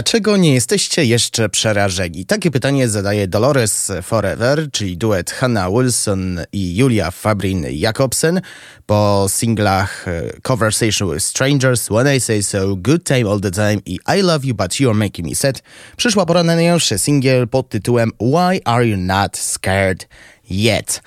[0.00, 2.26] Dlaczego nie jesteście jeszcze przerażeni?
[2.26, 8.40] Takie pytanie zadaje Dolores Forever, czyli duet Hannah Wilson i Julia Fabrin Jakobsen
[8.86, 13.76] po singlach e, Conversation with Strangers, When I Say So, Good Time All the Time
[13.86, 15.62] i I Love You But You're Making Me Sad.
[15.96, 20.08] Przyszła pora na najnowszy singiel pod tytułem Why Are You Not Scared
[20.50, 21.02] Yet?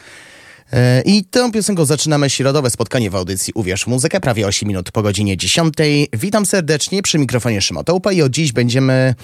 [0.73, 5.01] E, I tą piosenką zaczynamy środowe spotkanie w audycji Uwierz muzykę, prawie 8 minut po
[5.01, 5.73] godzinie 10.
[6.13, 9.15] Witam serdecznie przy mikrofonie Szymotołpa i od dziś będziemy,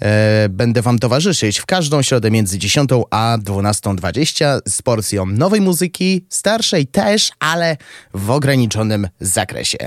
[0.00, 6.26] e, będę wam towarzyszyć w każdą środę między 10 a 12.20 z porcją nowej muzyki,
[6.28, 7.76] starszej też, ale
[8.14, 9.78] w ograniczonym zakresie.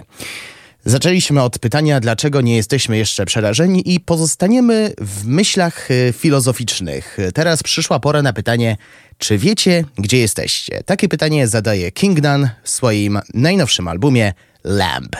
[0.87, 7.17] Zaczęliśmy od pytania, dlaczego nie jesteśmy jeszcze przerażeni i pozostaniemy w myślach y, filozoficznych.
[7.33, 8.77] Teraz przyszła pora na pytanie,
[9.17, 10.83] czy wiecie, gdzie jesteście?
[10.85, 14.33] Takie pytanie zadaje King Dunn w swoim najnowszym albumie
[14.63, 15.15] Lamb.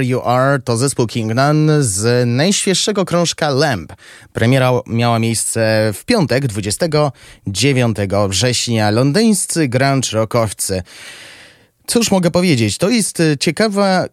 [0.00, 3.92] Where You Are to zespół King Nun z najświeższego krążka Lamp.
[4.32, 7.96] Premiera miała miejsce w piątek, 29
[8.28, 8.90] września.
[8.90, 10.82] Londyńscy grunge rockowcy.
[11.86, 12.78] Cóż mogę powiedzieć?
[12.78, 14.06] To jest e, ciekawa,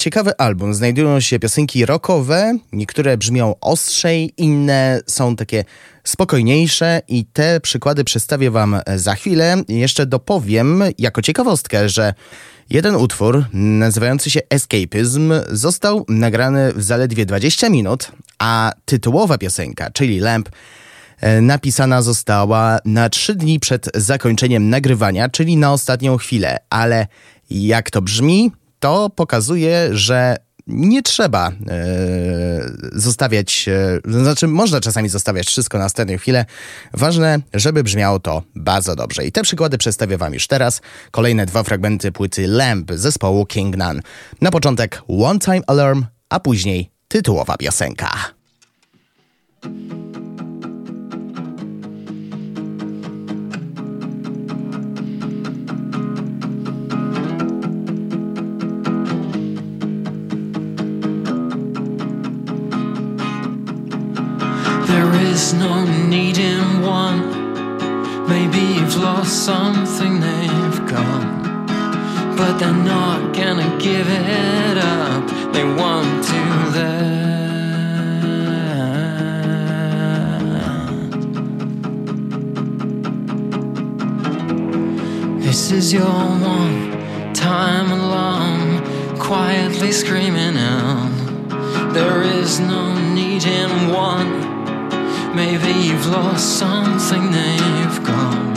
[0.00, 0.74] ciekawy album.
[0.74, 5.64] Znajdują się piosenki rockowe, niektóre brzmią ostrzej, inne są takie
[6.04, 9.62] spokojniejsze i te przykłady przedstawię wam e, za chwilę.
[9.68, 12.14] Jeszcze dopowiem jako ciekawostkę, że
[12.70, 20.20] jeden utwór nazywający się Escapism został nagrany w zaledwie 20 minut, a tytułowa piosenka, czyli
[20.20, 20.48] Lamp,
[21.20, 26.56] e, napisana została na trzy dni przed zakończeniem nagrywania, czyli na ostatnią chwilę.
[26.70, 27.06] Ale
[27.50, 30.36] jak to brzmi, to pokazuje, że
[30.68, 31.52] nie trzeba e,
[32.92, 36.44] zostawiać, e, znaczy można czasami zostawiać wszystko na ostatnią chwilę.
[36.92, 39.24] Ważne, żeby brzmiało to bardzo dobrze.
[39.24, 40.80] I te przykłady przedstawię wam już teraz.
[41.10, 44.00] Kolejne dwa fragmenty płyty Lamp zespołu King Nun.
[44.40, 48.10] Na początek One Time Alarm, a później tytułowa piosenka.
[65.38, 67.20] There is no need in one.
[68.28, 71.44] Maybe you've lost something they've got.
[72.36, 75.28] But they're not gonna give it up.
[75.52, 76.40] They want to
[76.74, 77.38] that.
[85.40, 88.82] This is your one time alarm,
[89.20, 91.12] quietly screaming out.
[91.92, 94.57] There is no need in one.
[95.34, 98.54] Maybe you've lost something they've got.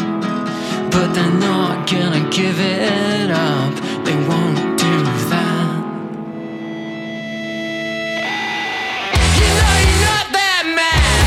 [0.91, 3.73] But they're not gonna give it up.
[4.05, 5.75] They won't do that.
[9.39, 11.21] You know you're not that man.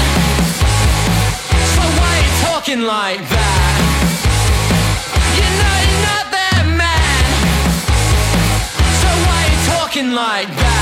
[1.75, 3.79] So why you talking like that?
[5.39, 7.25] You know you're not that man.
[9.01, 10.74] So why are you talking like that?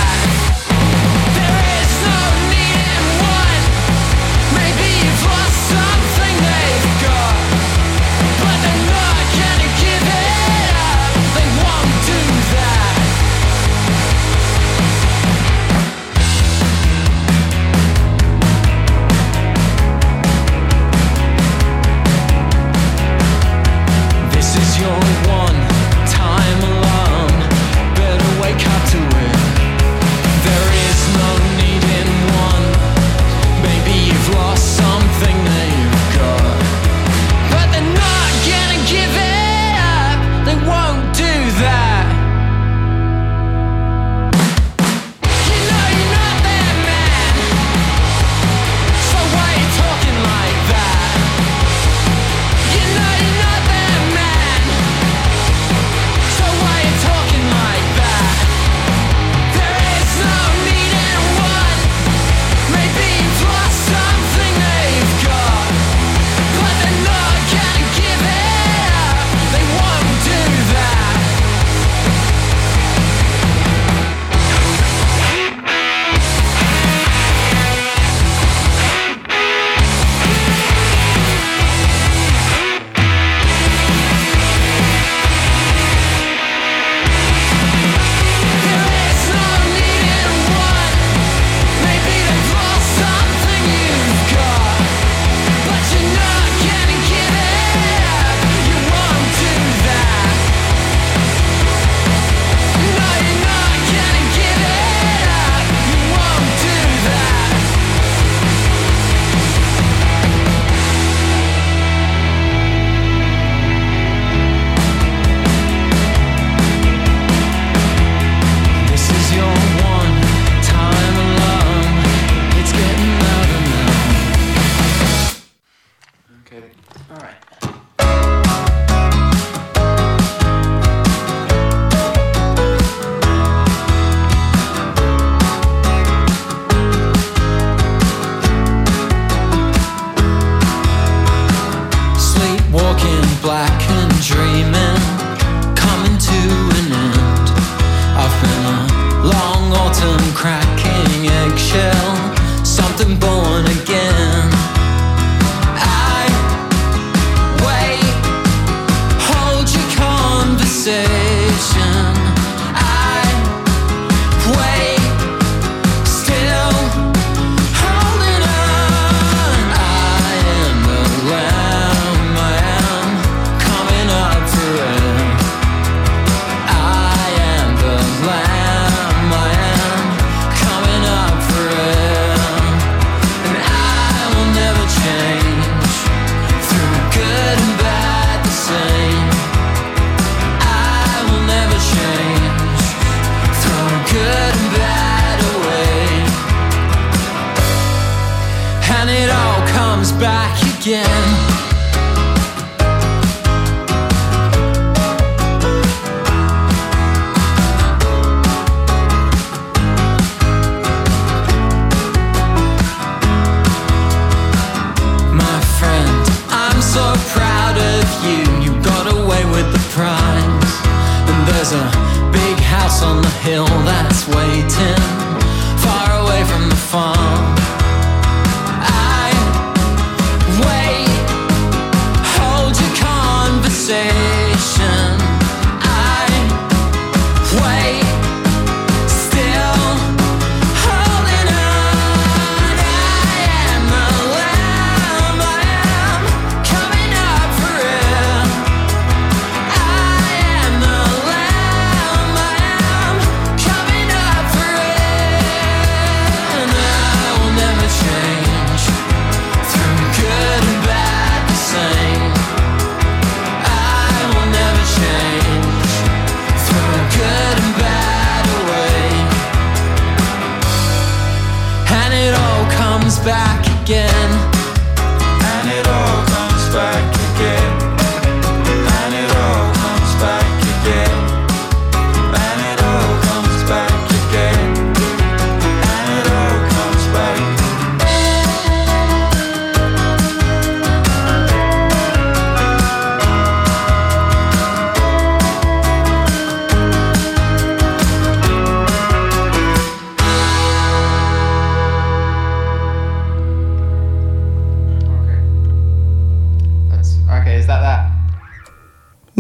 [24.83, 24.91] Your
[25.29, 25.42] one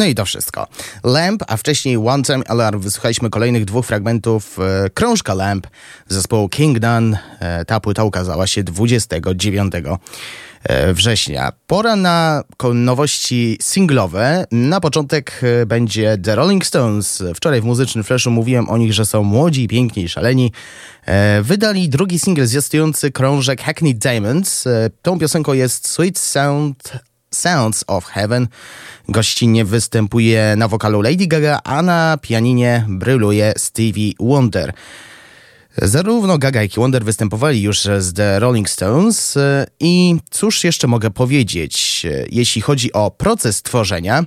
[0.02, 0.66] No i to wszystko.
[1.04, 2.80] Lamp, a wcześniej One Time Alarm.
[2.80, 5.66] Wysłuchaliśmy kolejnych dwóch fragmentów e, krążka Lamp
[6.08, 7.16] zespołu King Nun.
[7.40, 9.72] E, ta płyta ukazała się 29
[10.64, 11.52] e, września.
[11.66, 12.44] Pora na
[12.74, 14.44] nowości singlowe.
[14.52, 17.22] Na początek e, będzie The Rolling Stones.
[17.34, 20.52] Wczoraj w muzycznym flashu mówiłem o nich, że są młodzi, piękni i szaleni.
[21.06, 24.64] E, wydali drugi singiel zwiastujący krążek Hackney Diamonds.
[25.02, 26.92] Tą piosenką jest Sweet Sound
[27.32, 28.48] Sounds of Heaven.
[29.08, 34.72] Gościnnie występuje na wokalu Lady Gaga, a na pianinie bryluje Stevie Wonder.
[35.76, 39.38] Zarówno Gaga, jak i Wonder występowali już z The Rolling Stones
[39.80, 44.24] i cóż jeszcze mogę powiedzieć, jeśli chodzi o proces tworzenia.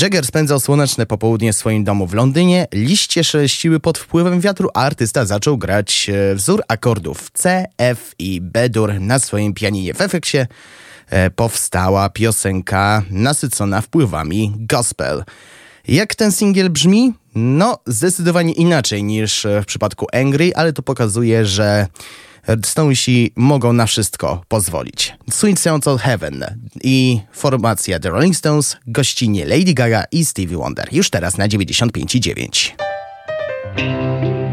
[0.00, 4.82] Jagger spędzał słoneczne popołudnie w swoim domu w Londynie, liście szeleściły pod wpływem wiatru, a
[4.82, 9.94] artysta zaczął grać wzór akordów C, F i B-dur na swoim pianinie.
[9.94, 10.46] W efekcie E,
[11.36, 15.24] powstała piosenka nasycona wpływami gospel.
[15.88, 17.12] Jak ten singiel brzmi?
[17.34, 21.86] No, zdecydowanie inaczej niż w przypadku Angry, ale to pokazuje, że
[22.64, 25.14] Stonesi mogą na wszystko pozwolić.
[25.30, 26.44] Sweet Sounds of Heaven
[26.82, 30.88] i formacja The Rolling Stones, gościnie Lady Gaga i Stevie Wonder.
[30.92, 34.43] Już teraz na 95,9.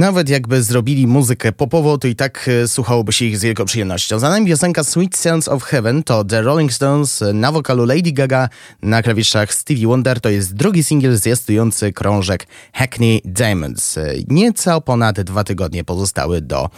[0.00, 4.18] Nawet jakby zrobili muzykę popową, to i tak e, słuchałoby się ich z wielką przyjemnością.
[4.18, 8.48] Za nami piosenka Sweet Sounds of Heaven to The Rolling Stones, na wokalu Lady Gaga,
[8.82, 10.20] na klawiszach Stevie Wonder.
[10.20, 13.98] To jest drugi singiel zwiastujący krążek Hackney Diamonds.
[13.98, 16.68] E, Nieco ponad dwa tygodnie pozostały do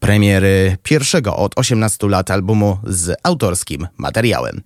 [0.00, 4.62] premiery pierwszego od 18 lat albumu z autorskim materiałem.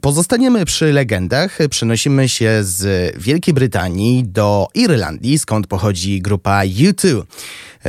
[0.00, 1.58] Pozostaniemy przy legendach.
[1.70, 7.22] Przenosimy się z Wielkiej Brytanii do Irlandii, skąd pochodzi grupa U2.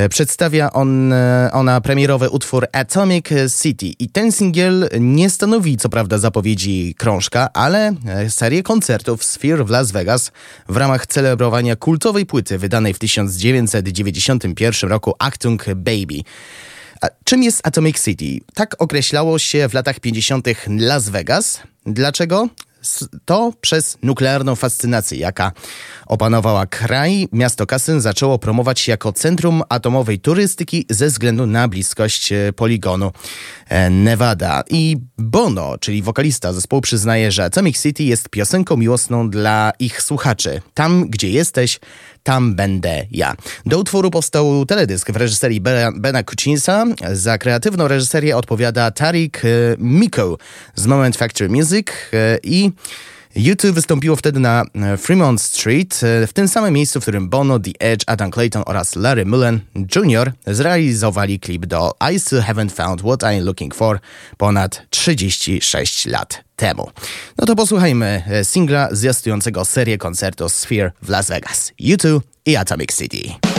[0.09, 1.13] Przedstawia on,
[1.51, 3.25] ona premierowy utwór Atomic
[3.61, 7.93] City i ten singiel nie stanowi co prawda zapowiedzi krążka, ale
[8.29, 10.31] serię koncertów Sphere w Las Vegas
[10.69, 16.23] w ramach celebrowania kultowej płyty wydanej w 1991 roku Achtung Baby.
[17.23, 18.45] Czym jest Atomic City?
[18.53, 20.47] Tak określało się w latach 50.
[20.67, 21.59] Las Vegas.
[21.85, 22.49] Dlaczego?
[23.25, 25.51] To przez nuklearną fascynację, jaka
[26.05, 32.31] opanowała kraj, miasto Kasyn zaczęło promować się jako centrum atomowej turystyki ze względu na bliskość
[32.31, 33.11] e, poligonu
[33.69, 34.63] e, Nevada.
[34.69, 40.61] I Bono, czyli wokalista zespołu, przyznaje, że Atomic City jest piosenką miłosną dla ich słuchaczy.
[40.73, 41.79] Tam, gdzie jesteś,
[42.23, 43.35] tam będę ja.
[43.65, 45.61] Do utworu powstał teledysk w reżyserii
[45.95, 46.85] Bena Kucinsa.
[47.13, 50.37] Za kreatywną reżyserię odpowiada Tarik e, Miko
[50.75, 51.87] z Moment Factory Music
[52.43, 52.71] i
[53.35, 57.59] YouTube wystąpiło wtedy na e, Fremont Street, e, w tym samym miejscu, w którym Bono,
[57.59, 59.59] The Edge, Adam Clayton oraz Larry Mullen
[59.95, 60.31] Jr.
[60.47, 63.99] zrealizowali klip do I Still Haven't Found What I'm Looking For
[64.37, 66.91] ponad 36 lat temu.
[67.37, 71.71] No to posłuchajmy e, singla zwiastującego serię koncertów Sphere w Las Vegas.
[71.79, 73.50] YouTube i Atomic City.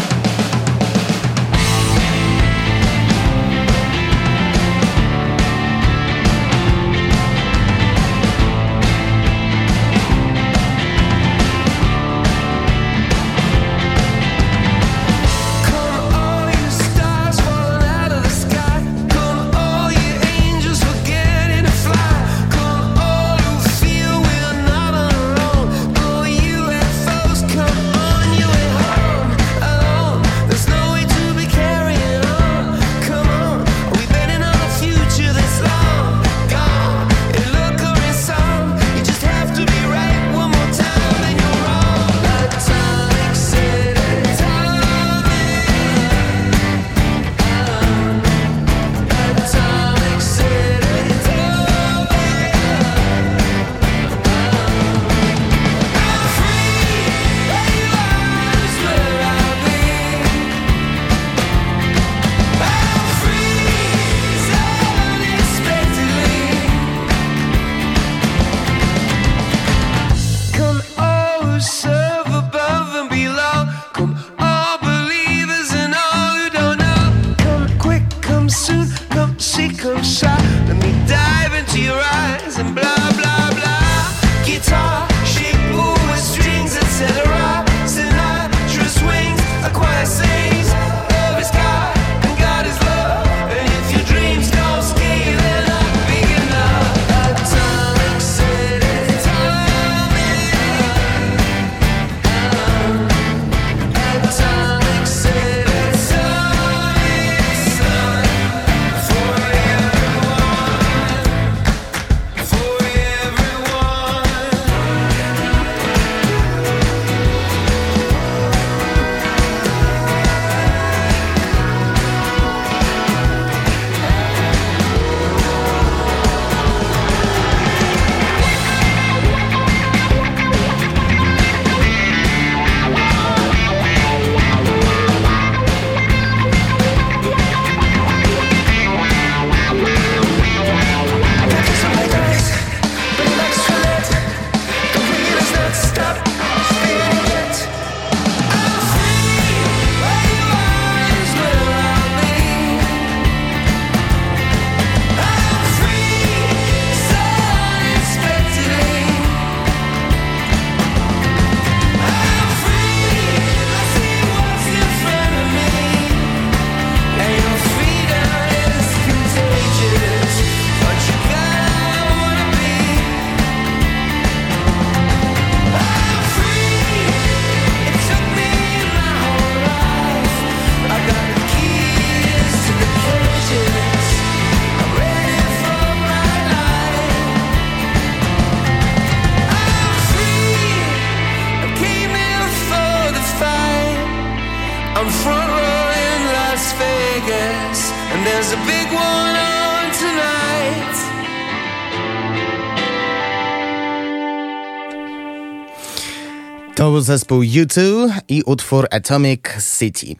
[206.82, 209.40] To był zespół U2 i utwór Atomic
[209.78, 210.16] City.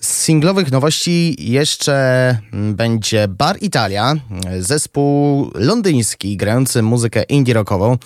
[0.00, 4.14] Z singlowych nowości jeszcze będzie Bar Italia,
[4.60, 7.96] zespół londyński grający muzykę indie rockową.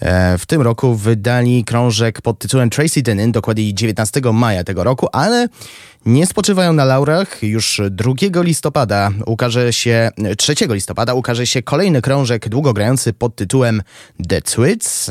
[0.00, 5.08] E, W tym roku wydali krążek pod tytułem Tracy Denin, dokładnie 19 maja tego roku,
[5.12, 5.48] ale
[6.06, 7.42] nie spoczywają na laurach.
[7.42, 13.82] Już 2 listopada ukaże się, 3 listopada ukaże się kolejny krążek długogrający pod tytułem
[14.28, 15.10] The Twits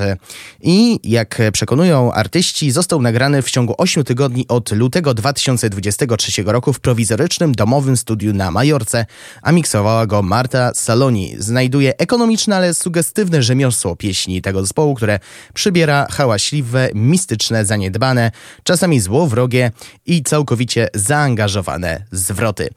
[0.62, 6.80] i jak przekonują artyści, został nagrany w ciągu 8 tygodni od lutego 2023 roku w
[6.80, 9.06] prowizorycznym domowym studiu na Majorce,
[9.42, 11.36] a miksowała go Marta Saloni.
[11.38, 15.20] Znajduje ekonomiczne, ale sugestywne rzemiosło pieśni tego zespołu, które
[15.54, 18.32] przybiera hałaśliwe, mistyczne, zaniedbane,
[18.64, 19.72] czasami złowrogie
[20.06, 22.70] i całkowicie zaangażowane zwroty.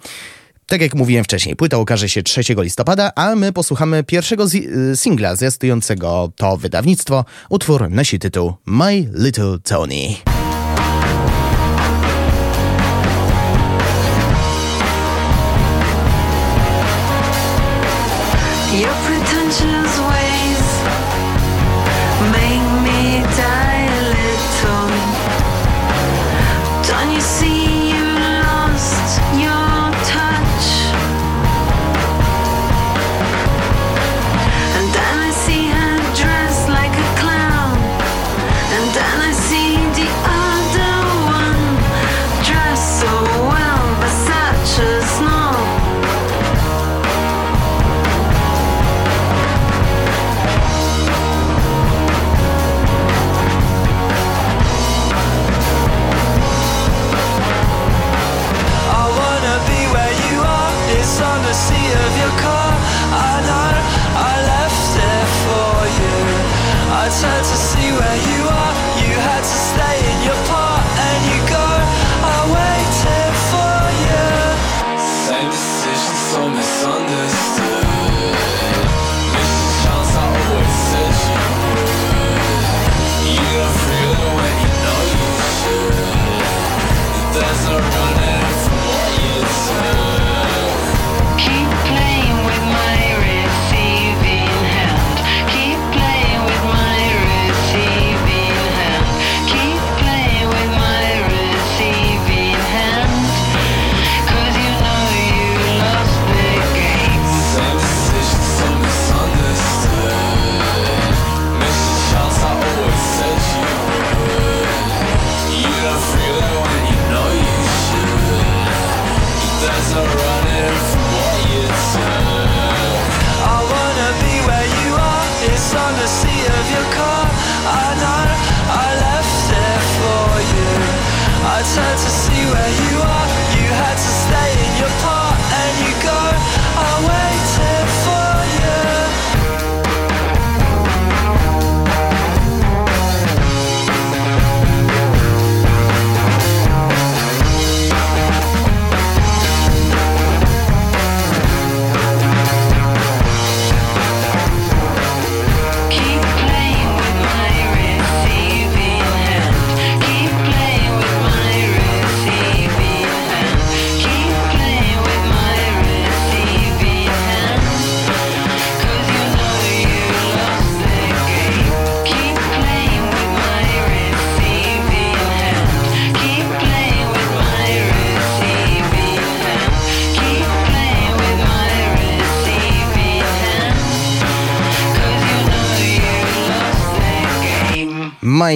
[0.67, 5.37] Tak jak mówiłem wcześniej, płyta ukaże się 3 listopada, a my posłuchamy pierwszego y, singla
[5.37, 7.25] zwiastującego to wydawnictwo.
[7.49, 10.42] Utwór nosi tytuł My Little Tony.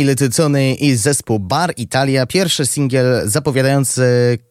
[0.04, 2.26] Little Tony i zespół Bar Italia.
[2.26, 4.02] Pierwszy singiel zapowiadający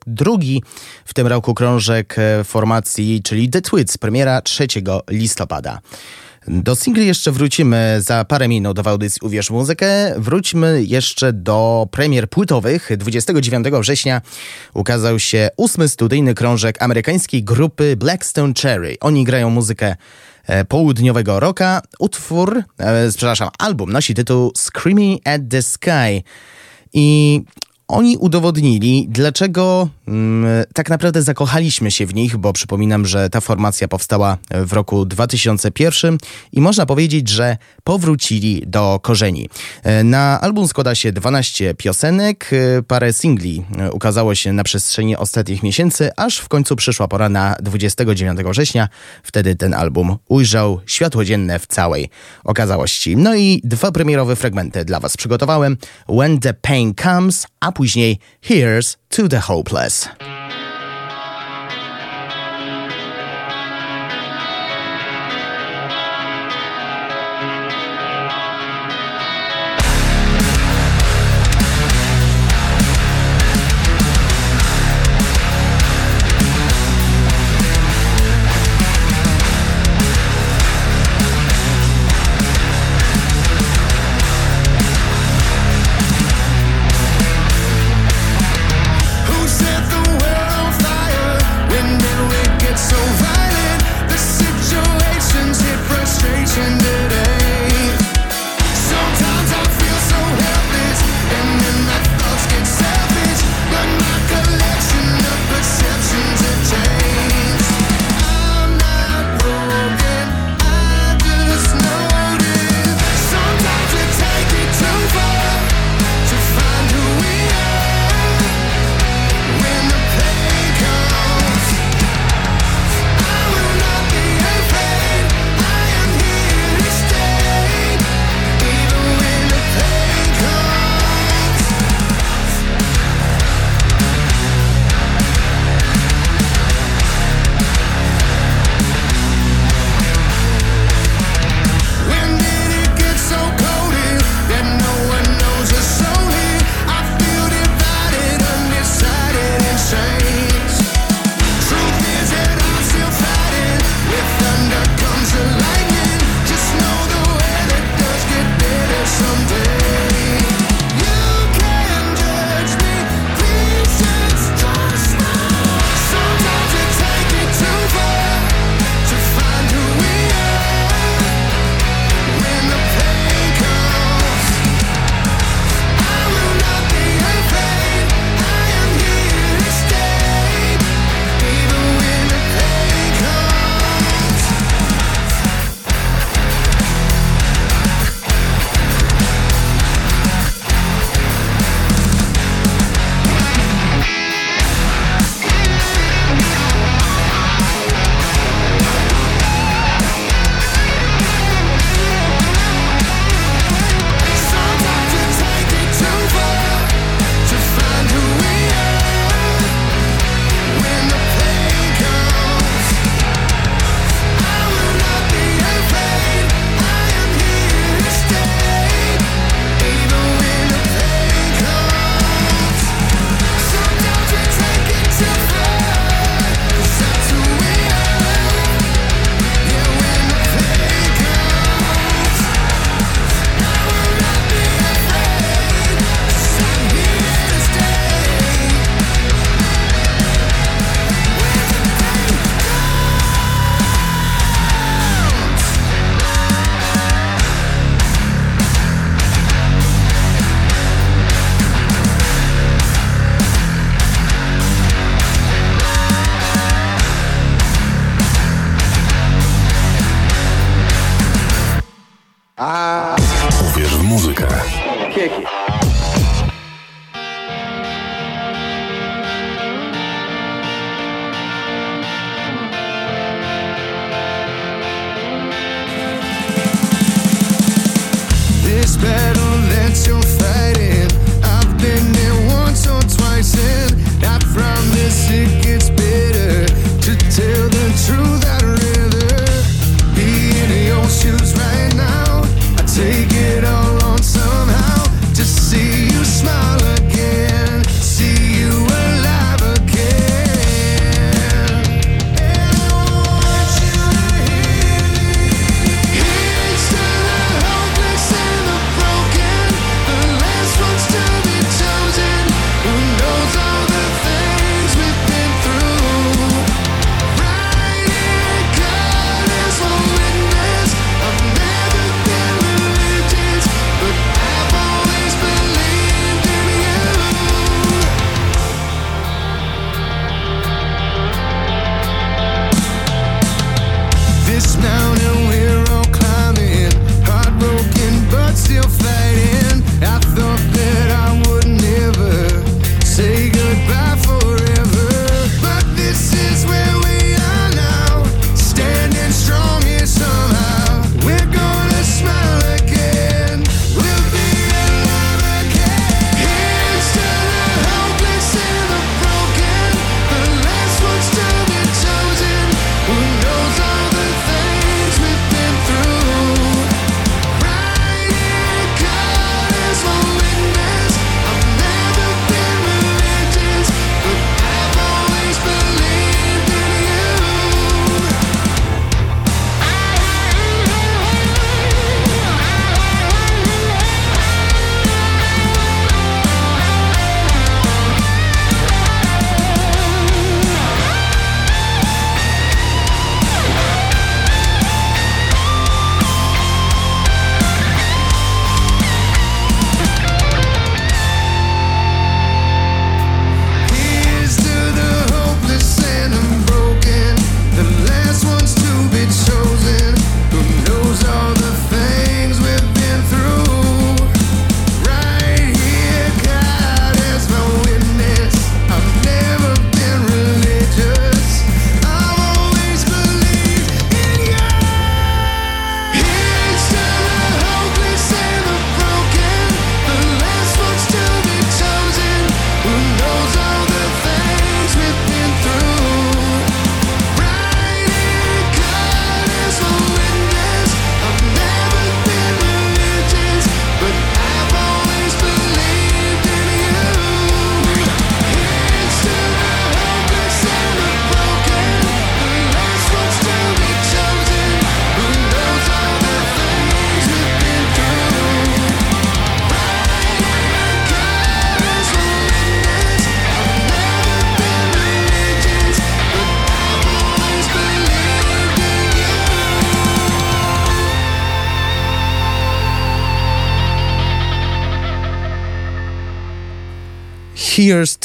[0.07, 0.63] drugi
[1.05, 4.67] w tym roku krążek e, formacji, czyli The Twits, premiera 3
[5.09, 5.79] listopada.
[6.47, 10.13] Do singli jeszcze wrócimy za parę minut w audycji Uwierz muzykę.
[10.17, 12.89] Wróćmy jeszcze do premier płytowych.
[12.97, 14.21] 29 września
[14.73, 18.97] ukazał się ósmy studyjny krążek amerykańskiej grupy Blackstone Cherry.
[19.01, 19.95] Oni grają muzykę
[20.47, 21.81] e, południowego rocka.
[21.99, 26.23] Utwór, e, przepraszam, album nosi tytuł Screaming at the Sky.
[26.93, 27.41] I
[27.87, 33.87] Oni udowodnili, dlaczego mm, tak naprawdę zakochaliśmy się w nich, bo przypominam, że ta formacja
[33.87, 36.17] powstała w roku 2001
[36.51, 39.49] i można powiedzieć, że powrócili do korzeni.
[39.83, 45.17] E, Na album składa się 12 piosenek, e, parę singli e, ukazało się na przestrzeni
[45.17, 48.89] ostatnich miesięcy, aż w końcu przyszła pora na 29 września.
[49.23, 52.09] Wtedy ten album ujrzał światło dzienne w całej
[52.43, 53.17] okazałości.
[53.17, 55.77] No i dwa premierowe fragmenty dla Was przygotowałem.
[56.09, 60.09] When the Pain Comes, a później Here's to the Hopeless.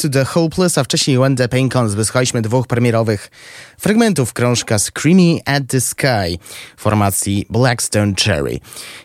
[0.01, 3.29] To the Hopeless, a wcześniej When the Pain Comes wysłuchaliśmy dwóch premierowych
[3.77, 6.39] fragmentów krążka Screaming at the Sky
[6.77, 8.59] formacji Blackstone Cherry.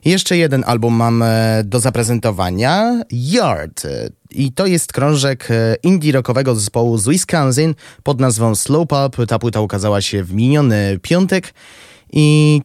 [0.05, 3.87] Jeszcze jeden album mam e, do zaprezentowania, Yard.
[4.31, 9.29] I to jest krążek e, indie rockowego zespołu z Wisconsin pod nazwą Slow Pulp.
[9.29, 11.55] Ta płyta ukazała się w miniony piątek
[12.13, 12.61] i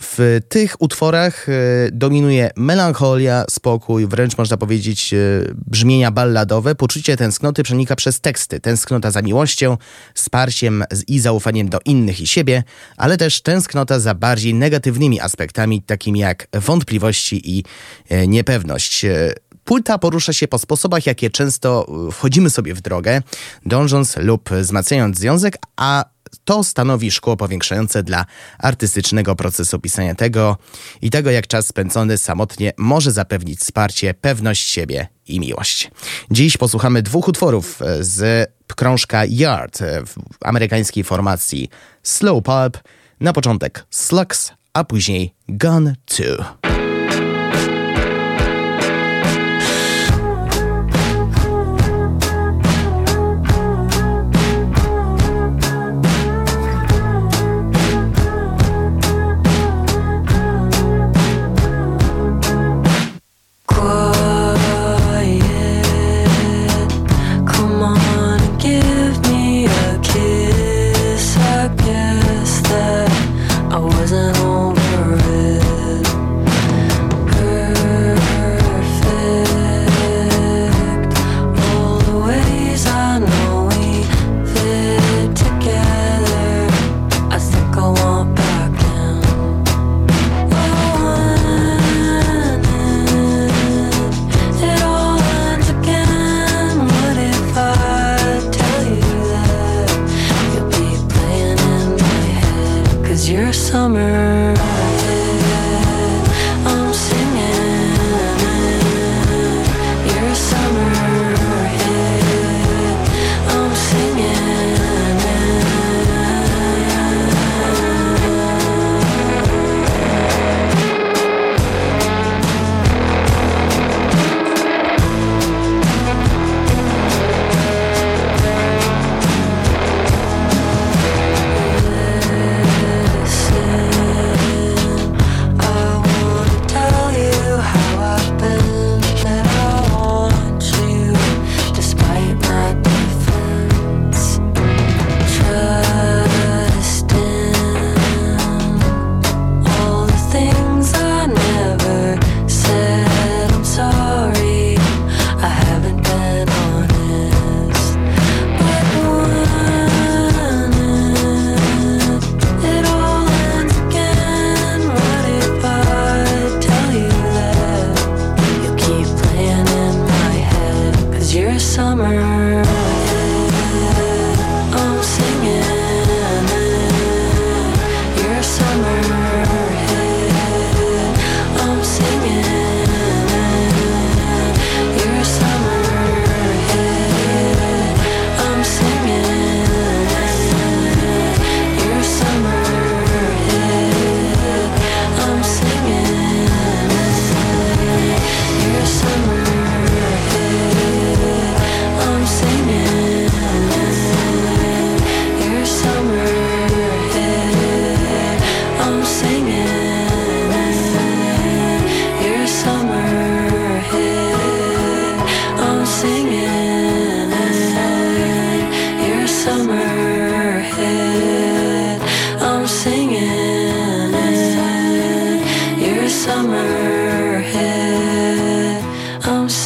[0.00, 1.52] w tych utworach e,
[1.92, 5.18] dominuje melancholia, spokój, wręcz można powiedzieć e,
[5.66, 6.74] brzmienia balladowe.
[6.74, 8.60] Poczucie tęsknoty przenika przez teksty.
[8.60, 9.76] Tęsknota za miłością,
[10.14, 12.62] wsparciem i zaufaniem do innych i siebie,
[12.96, 17.64] ale też tęsknota za bardziej negatywnymi aspektami, takimi jak wątpliwości i
[18.08, 19.06] e, niepewność.
[19.64, 23.22] Płyta porusza się po sposobach, jakie często wchodzimy sobie w drogę,
[23.66, 26.13] dążąc lub wzmacniając związek, a
[26.44, 28.24] to stanowi szkło powiększające dla
[28.58, 30.56] artystycznego procesu pisania tego
[31.02, 35.90] i tego, jak czas spędzony samotnie może zapewnić wsparcie, pewność siebie i miłość.
[36.30, 40.14] Dziś posłuchamy dwóch utworów e, z krążka Yard e, w
[40.44, 41.68] amerykańskiej formacji
[42.02, 42.78] Slow Pulp.
[43.20, 46.63] Na początek Slugs, a później Gone 2.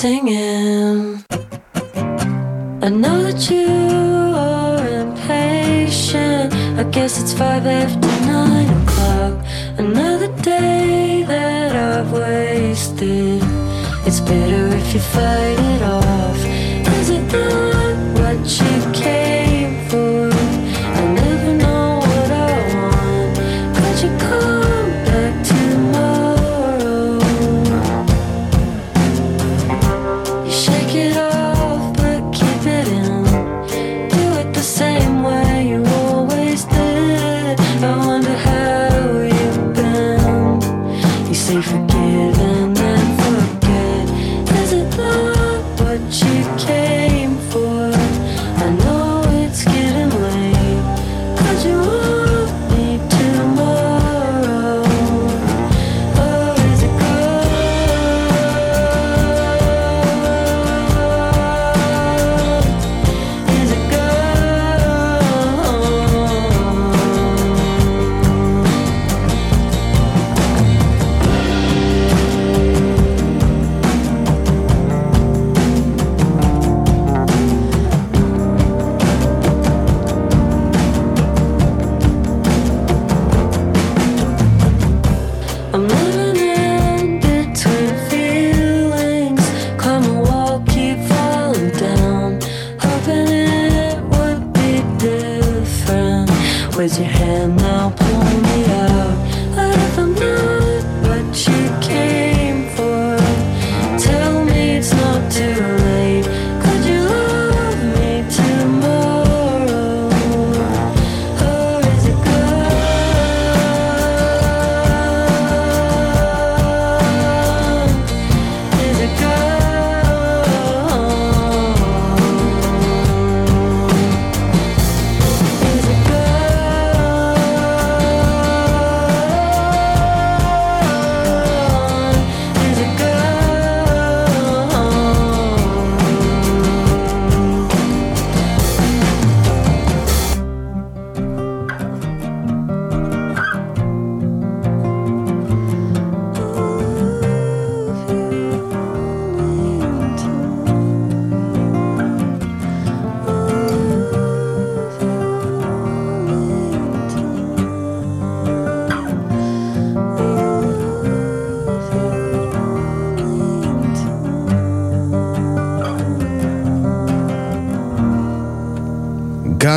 [0.00, 1.24] Singing.
[2.86, 3.66] I know that you
[4.32, 6.54] are impatient.
[6.78, 9.44] I guess it's five after nine o'clock.
[9.76, 13.42] Another day that I've wasted.
[14.06, 16.40] It's better if you fight it off.
[16.98, 18.77] Is it not what you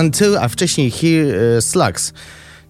[0.09, 2.13] 2, a wcześniej Here e, Slugs.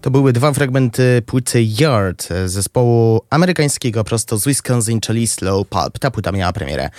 [0.00, 5.98] To były dwa fragmenty płyty Yard e, zespołu amerykańskiego prosto z Wisconsin, czyli Slow Pulp.
[5.98, 6.90] Ta płyta miała premierę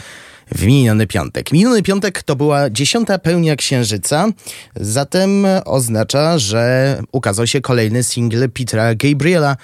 [0.51, 1.51] w miniony piątek.
[1.51, 4.27] Miniony piątek to była dziesiąta pełnia księżyca,
[4.75, 9.57] zatem oznacza, że ukazał się kolejny single Petera Gabriela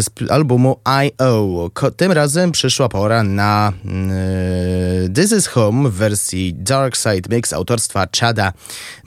[0.00, 1.70] z p- albumu I.O.
[1.96, 8.06] Tym razem przyszła pora na e, This Is Home w wersji Dark Side Mix autorstwa
[8.20, 8.52] Chada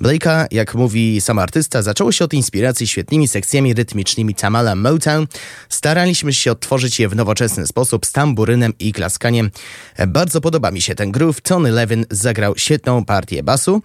[0.01, 0.45] Blake'a.
[0.51, 5.27] Jak mówi sam artysta, zaczęło się od inspiracji świetnymi sekcjami rytmicznymi Tamala Motown.
[5.69, 9.51] Staraliśmy się odtworzyć je w nowoczesny sposób z tamburynem i klaskaniem.
[9.95, 11.41] E, Bardzo podoba mi się ten groove.
[11.41, 13.81] Tony Levin zagrał świetną partię basu,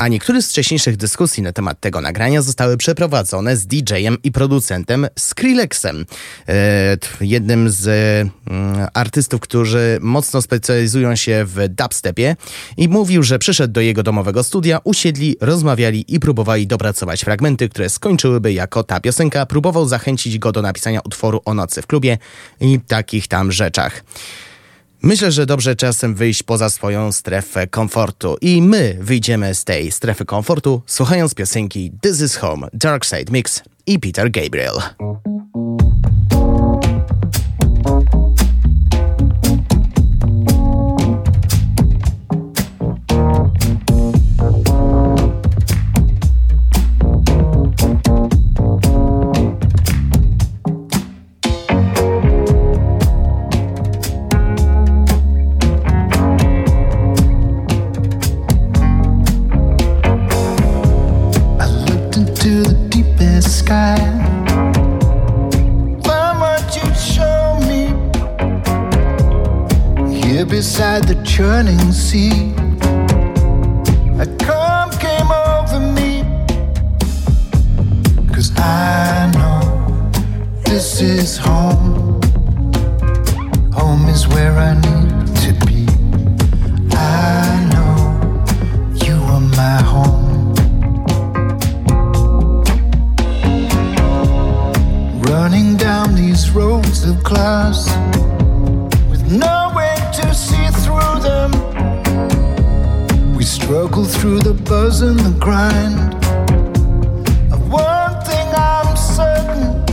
[0.00, 5.06] a niektóre z wcześniejszych dyskusji na temat tego nagrania zostały przeprowadzone z DJ-em i producentem
[5.18, 6.06] Skrillexem,
[6.48, 12.36] e, jednym z mm, artystów, którzy mocno specjalizują się w dubstepie
[12.76, 17.88] i mówił, że przyszedł do jego domowego studia, usiedli, rozmawiali i próbowali dopracować fragmenty, które
[17.88, 19.46] skończyłyby jako ta piosenka.
[19.46, 22.18] Próbował zachęcić go do napisania utworu o nocy w klubie
[22.60, 24.02] i takich tam rzeczach.
[25.02, 30.24] Myślę, że dobrze czasem wyjść poza swoją strefę komfortu i my wyjdziemy z tej strefy
[30.24, 34.74] komfortu słuchając piosenki This Is Home, Dark Side Mix i Peter Gabriel.
[70.80, 72.54] Beside the churning sea.
[74.18, 76.24] A calm came over me.
[78.32, 79.60] Cause I know
[80.64, 82.18] this is home.
[83.74, 85.84] Home is where I need to be.
[86.96, 87.94] I know
[89.04, 90.54] you are my home.
[95.24, 97.86] Running down these roads of glass
[99.10, 99.60] with no
[101.22, 101.50] them.
[103.36, 106.14] We struggle through the buzz and the grind.
[107.52, 109.84] Of one thing I'm certain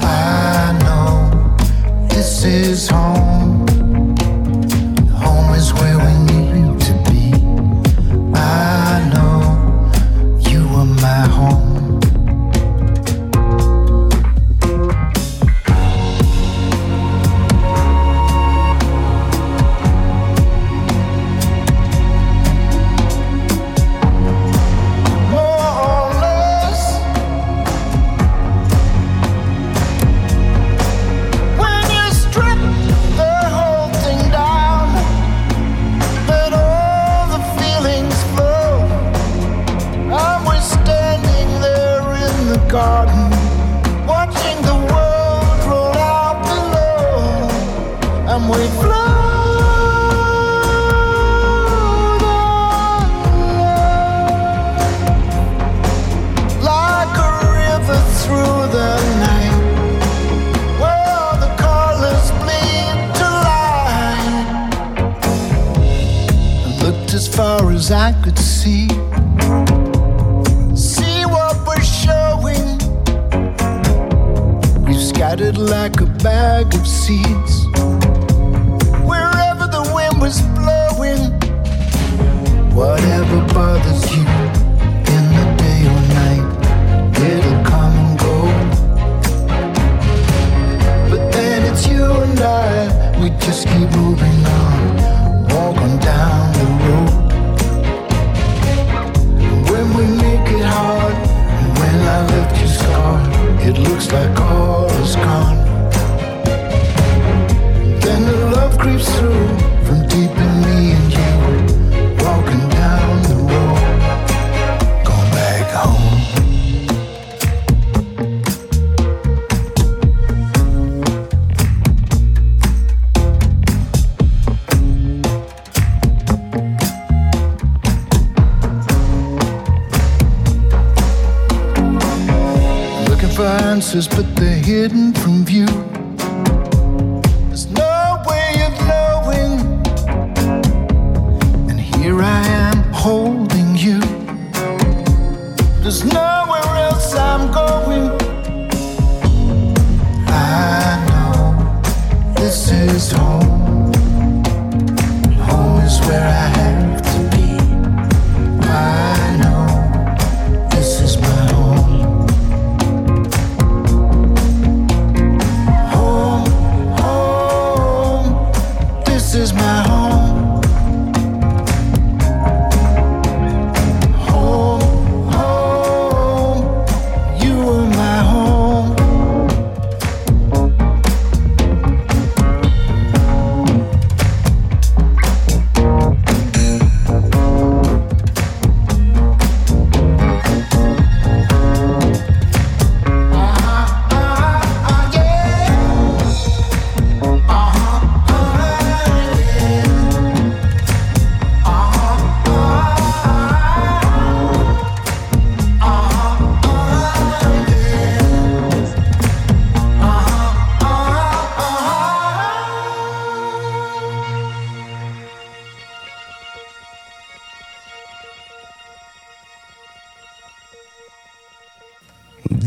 [0.00, 3.05] I know this is home.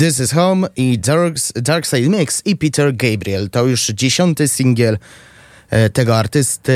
[0.09, 3.49] This is Home i Dark, Dark Side Mix i Peter Gabriel.
[3.49, 4.97] To już dziesiąty singiel
[5.69, 6.71] e, tego artysty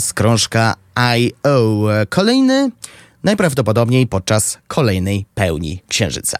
[0.00, 0.74] z krążka
[1.16, 1.88] I.O.
[1.92, 2.70] E, Kolejny
[3.28, 6.38] najprawdopodobniej podczas kolejnej pełni księżyca.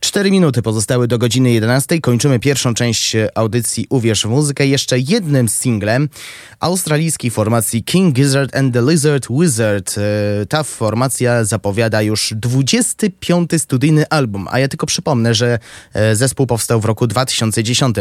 [0.00, 2.00] Cztery minuty pozostały do godziny 11.
[2.00, 6.08] Kończymy pierwszą część audycji Uwierz w muzykę jeszcze jednym singlem
[6.60, 9.94] australijskiej formacji King Gizzard and the Lizard Wizard.
[9.98, 15.58] E, Ta formacja zapowiada już 25 studyjny album, a ja tylko przypomnę, że
[15.92, 17.96] e, zespół powstał w roku 2010.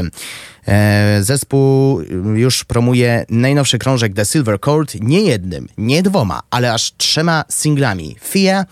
[0.67, 2.01] E, Zespół
[2.35, 8.15] już promuje najnowszy krążek The Silver Cord nie jednym, nie dwoma, ale aż trzema singlami.
[8.29, 8.65] Fear,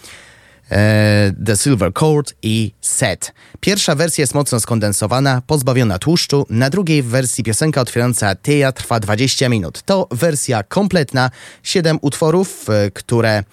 [0.72, 3.34] e, The Silver Cord i Set.
[3.60, 6.46] Pierwsza wersja jest mocno skondensowana, pozbawiona tłuszczu.
[6.50, 9.82] Na drugiej wersji piosenka otwierająca Teja trwa 20 minut.
[9.82, 11.32] To wersja kompletna,
[11.64, 13.44] 7 utworów, e, które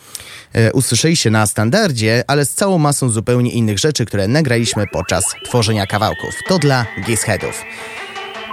[0.73, 6.35] usłyszeliście na standardzie, ale z całą masą zupełnie innych rzeczy, które nagraliśmy podczas tworzenia kawałków.
[6.49, 7.65] To dla Geeseheadów.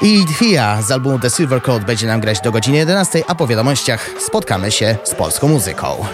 [0.02, 3.48] I Fia z albumu The Silver Code będzie nam grać do godziny 11, a po
[3.48, 6.06] wiadomościach spotkamy się z polską muzyką.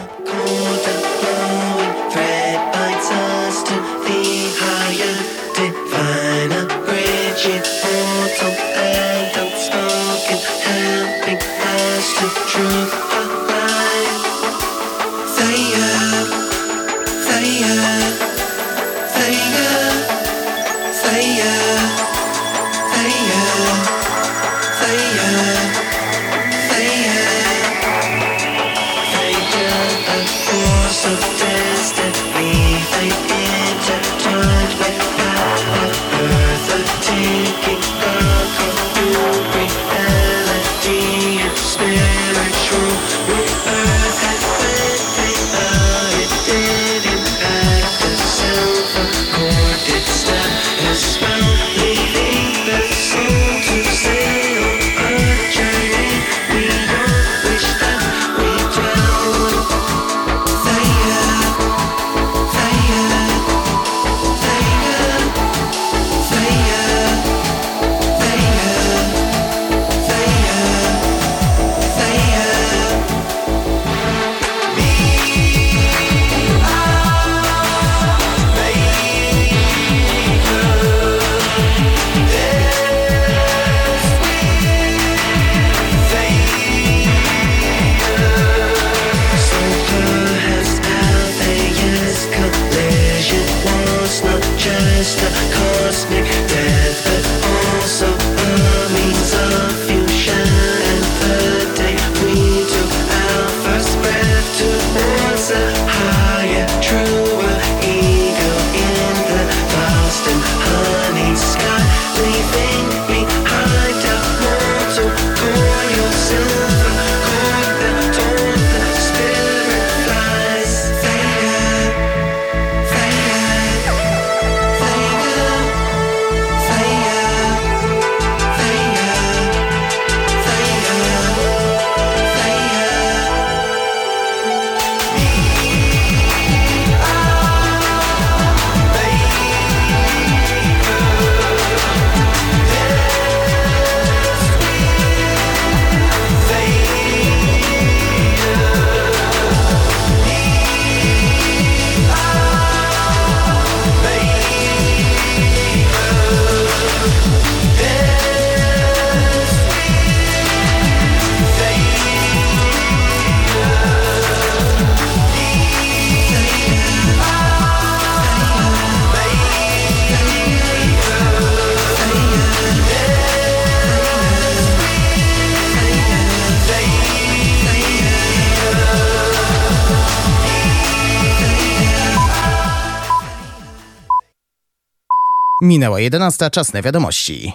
[185.82, 186.50] Minęła 11.
[186.50, 187.54] Czas na wiadomości.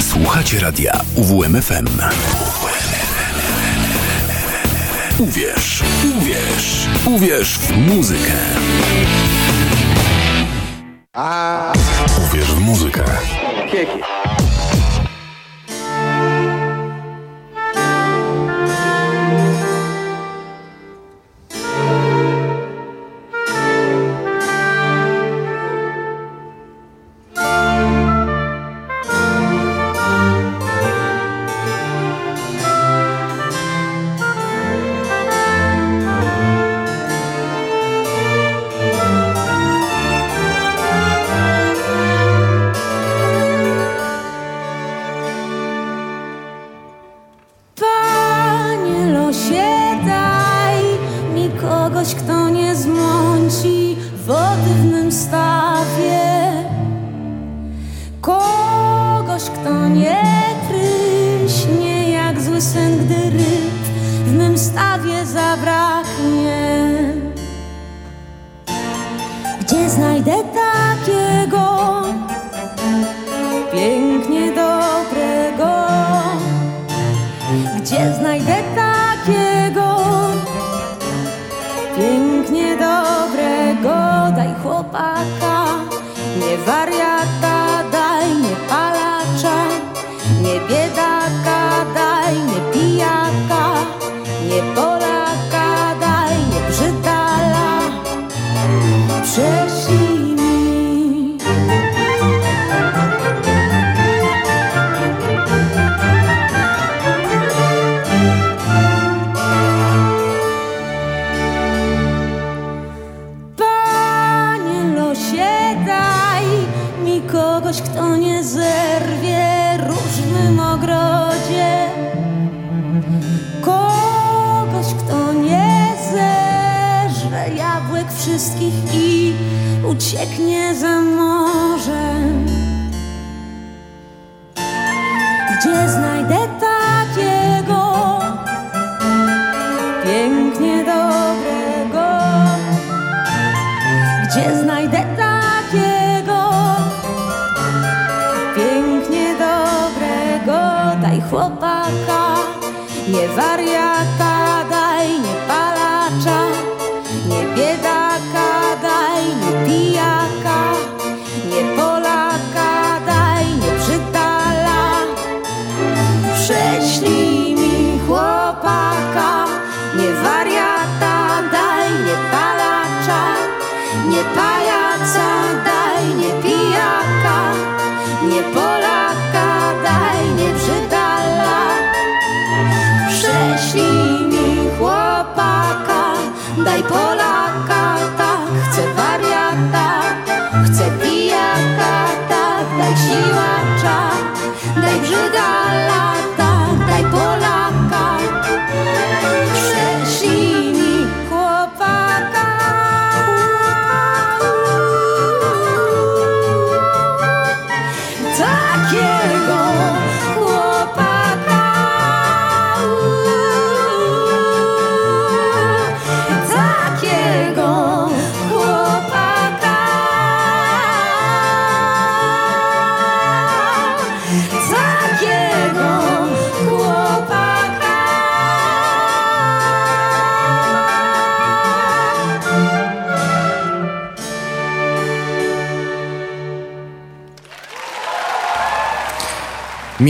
[0.00, 1.86] Słuchacie radia UWMFM.
[5.18, 5.82] Uwierz,
[6.18, 8.32] uwierz, uwierz w muzykę.
[11.12, 11.72] A...
[12.30, 13.04] Uwierz w muzykę.
[13.72, 14.15] Kieki.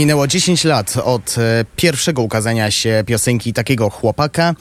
[0.07, 4.55] Minęło 10 lat od e, pierwszego ukazania się piosenki takiego chłopaka,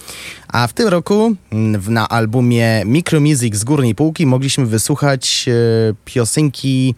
[0.49, 5.53] a w tym roku mm, na albumie Micromusic z górnej półki mogliśmy wysłuchać e,
[6.05, 6.95] piosenki,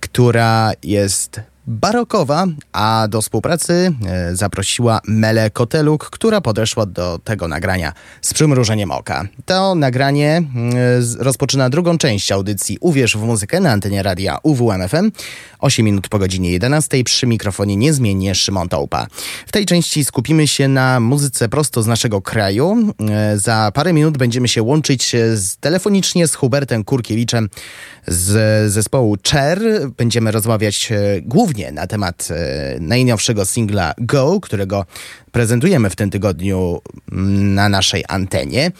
[0.00, 7.92] która jest barokowa, a do współpracy e, zaprosiła Mele Koteluk, która podeszła do tego nagrania
[8.22, 9.24] z przymrużeniem oka.
[9.44, 10.74] To nagranie mm,
[11.18, 15.10] rozpoczyna drugą część audycji Uwierz w muzykę na antenie radia UWMFM.
[15.58, 19.06] 8 minut po godzinie 11 przy mikrofonie niezmiennie Szymon Tołpa.
[19.46, 22.94] W tej części skupimy się na muzyce prosto z naszego kraju.
[23.10, 27.48] E, Za parę minut będziemy się łączyć e, z, telefonicznie z Hubertem Kurkiewiczem
[28.06, 29.60] z zespołu Cher.
[29.96, 31.20] Będziemy rozmawiać e,
[31.54, 34.86] głównie na temat e, najnowszego singla Go, którego
[35.32, 36.80] prezentujemy w tym tygodniu
[37.12, 38.70] mm, na naszej antenie.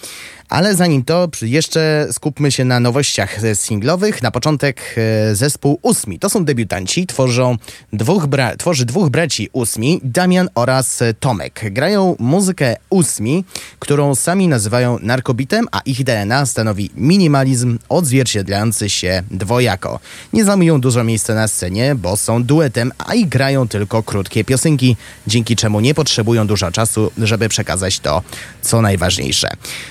[0.49, 4.22] Ale zanim to, jeszcze skupmy się na nowościach singlowych.
[4.22, 6.18] Na początek e, zespół Ósmi.
[6.18, 7.57] To są debiutanci, tworzą
[7.92, 11.61] dwóch bra- tworzy dwóch braci Ósmi, Damian oraz e, Tomek.
[11.70, 13.45] Grają muzykę Ósmi,
[13.78, 20.01] którą sami nazywają narkobitem, a ich DNA stanowi minimalizm odzwierciedlający się dwojako.
[20.32, 24.97] Nie zajmują dużo miejsca na scenie, bo są duetem, a i grają tylko krótkie piosenki,
[25.26, 28.22] dzięki czemu nie potrzebują dużo czasu, żeby przekazać to,
[28.62, 29.49] co najważniejsze.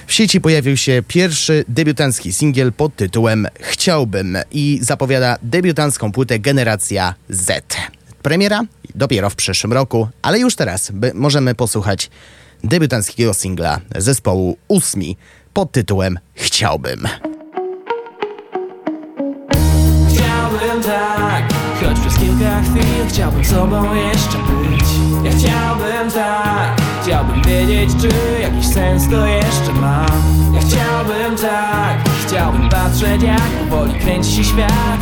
[0.08, 7.14] W sieci pojawił się pierwszy debiutancki singiel pod tytułem Chciałbym i zapowiada debiutancką płytę Generacja
[7.30, 7.76] Z.
[8.22, 8.62] Premiera
[8.96, 12.10] dopiero w przyszłym roku, ale już teraz możemy posłuchać
[12.64, 15.18] debiutanckiego singla zespołu Ósmi
[15.54, 17.08] pod tytułem Chciałbym.
[20.10, 24.86] Chciałbym tak, choć kilka chwil chciałbym sobą jeszcze być.
[25.24, 30.06] Ja chciałbym tak, chciałbym wiedzieć czy jakiś sens to jeszcze ma.
[30.54, 31.98] Ja chciałbym tak,
[32.28, 35.02] chciałbym patrzeć jak powoli kręci się świat.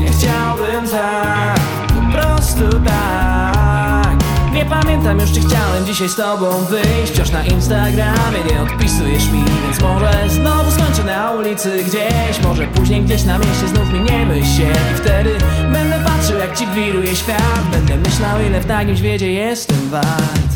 [0.00, 4.16] Ja chciałbym tak, po prostu tak.
[4.52, 7.12] Nie pamiętam już czy chciałem dzisiaj z tobą wyjść.
[7.12, 12.42] Wciąż na Instagramie nie odpisujesz mi Więc może znowu skończę na ulicy gdzieś.
[12.44, 15.38] Może później gdzieś na mieście znów miniemy się I wtedy
[15.72, 17.62] będę patrzył jak ci wiruje świat.
[17.72, 20.50] Będę myślał ile w takim świecie jestem wart.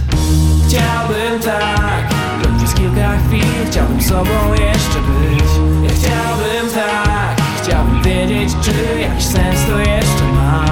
[0.69, 2.15] Chciałbym tak,
[2.57, 5.51] przez kilka chwil Chciałbym sobą jeszcze być.
[5.83, 10.65] Ja chciałbym tak, chciałbym wiedzieć czy jakiś sens to jeszcze ma.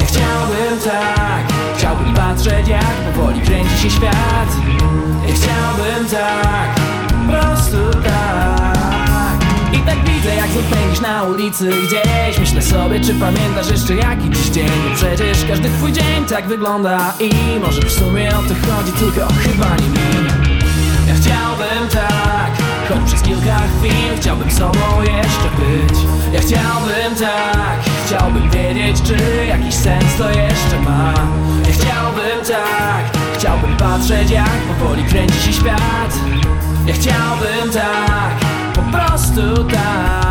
[0.00, 4.50] Ja chciałbym tak, chciałbym patrzeć jak powoli kręci się świat.
[5.28, 8.73] Ja chciałbym tak, po prostu tak
[9.74, 10.64] I tak widzę jak znów
[11.00, 12.38] na ulicy gdzieś.
[12.38, 14.70] Myślę sobie czy pamiętasz jeszcze jaki dziś dzień?
[14.94, 17.14] Przecież każdy twój dzień tak wygląda.
[17.20, 19.98] I może w sumie o to chodzi tylko chyba nie mi
[21.08, 22.52] Ja chciałbym tak,
[22.88, 25.98] choć przez kilka chwil Chciałbym sobą jeszcze być.
[26.32, 31.14] Ja chciałbym tak, chciałbym wiedzieć czy jakiś sens to jeszcze ma.
[31.66, 36.14] Ja chciałbym tak, chciałbym patrzeć jak powoli kręci się świat.
[36.86, 38.63] Ja chciałbym tak,
[38.94, 40.23] po prostu tak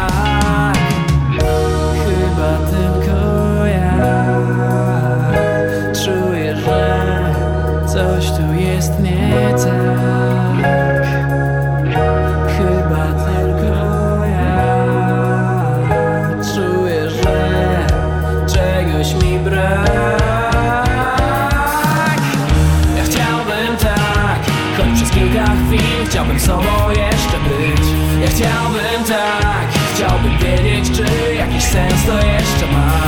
[29.08, 33.00] tak, chciałbym wiedzieć czy jakiś sens to jeszcze ma.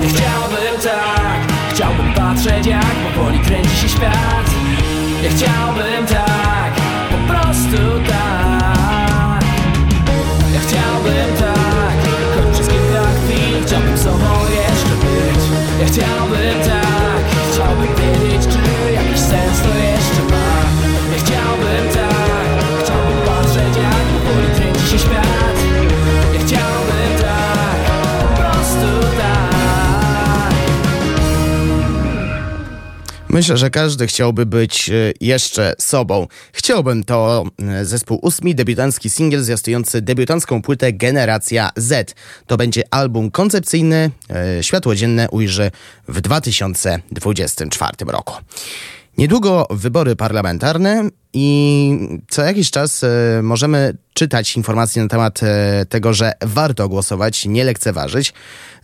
[0.00, 1.40] Chciałbym tak,
[1.74, 4.50] chciałbym patrzeć jak powoli kręci się świat.
[5.30, 6.72] Chciałbym tak,
[7.10, 7.99] po prostu
[33.32, 36.26] Myślę, że każdy chciałby być e, jeszcze sobą.
[36.52, 42.14] Chciałbym to e, zespół ósmi, debiutancki singiel zwiastujący debiutancką płytę Generacja Z.
[42.46, 45.70] To będzie album koncepcyjny, e, światło dzienne ujrzy
[46.08, 48.34] w 2024 roku.
[49.18, 53.04] Niedługo wybory parlamentarne i co jakiś czas
[53.42, 55.40] możemy czytać informacje na temat
[55.88, 58.32] tego, że warto głosować, nie lekceważyć.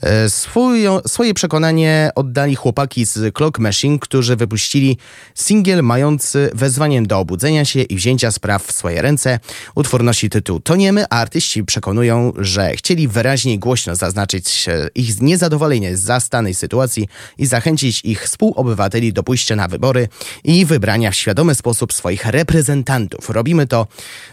[0.03, 4.99] E, Swoją, swoje przekonanie oddali chłopaki z Clock Machine, którzy wypuścili
[5.34, 9.40] singiel mający wezwaniem do obudzenia się i wzięcia spraw w swoje ręce.
[9.74, 15.97] Utwór nosi tytuł Toniemy, a artyści przekonują, że chcieli wyraźnie i głośno zaznaczyć ich niezadowolenie
[15.97, 20.09] z zastanej sytuacji i zachęcić ich współobywateli do pójścia na wybory
[20.44, 23.30] i wybrania w świadomy sposób swoich reprezentantów.
[23.30, 23.86] Robimy to,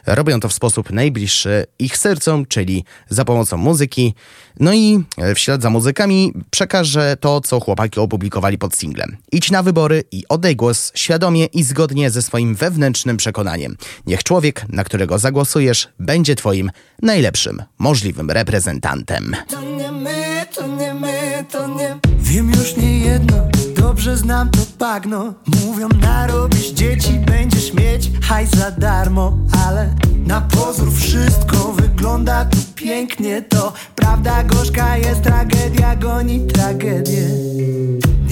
[0.05, 4.13] robią to w sposób najbliższy ich sercom, czyli za pomocą muzyki.
[4.59, 9.17] No i e, w za muzykami przekażę to, co chłopaki opublikowali pod singlem.
[9.31, 13.77] Idź na wybory i oddaj głos świadomie i zgodnie ze swoim wewnętrznym przekonaniem.
[14.05, 19.35] Niech człowiek, na którego zagłosujesz, będzie twoim najlepszym możliwym reprezentantem.
[19.47, 23.37] To nie my, to nie my, to nie Wiem już nie jedno,
[23.75, 25.33] dobrze znam to bagno.
[25.65, 29.37] Mówią narobisz dzieci, będziesz mieć hajs za darmo.
[29.65, 29.95] Ale
[30.27, 33.41] na pozór wszystko wygląda tu pięknie.
[33.41, 37.29] To prawda gorzka jest tragedia, goni tragedię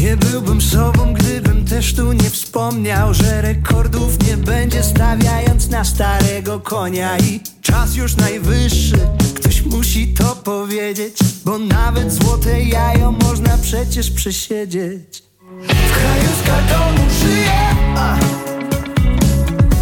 [0.01, 6.59] nie byłbym sobą, gdybym też tu nie wspomniał, że rekordów nie będzie stawiając na starego
[6.59, 8.97] konia i czas już najwyższy,
[9.35, 15.23] ktoś musi to powiedzieć, bo nawet złote jajo można przecież przesiedzieć.
[15.61, 17.59] W kraju z kartonu żyję,
[17.97, 18.17] a.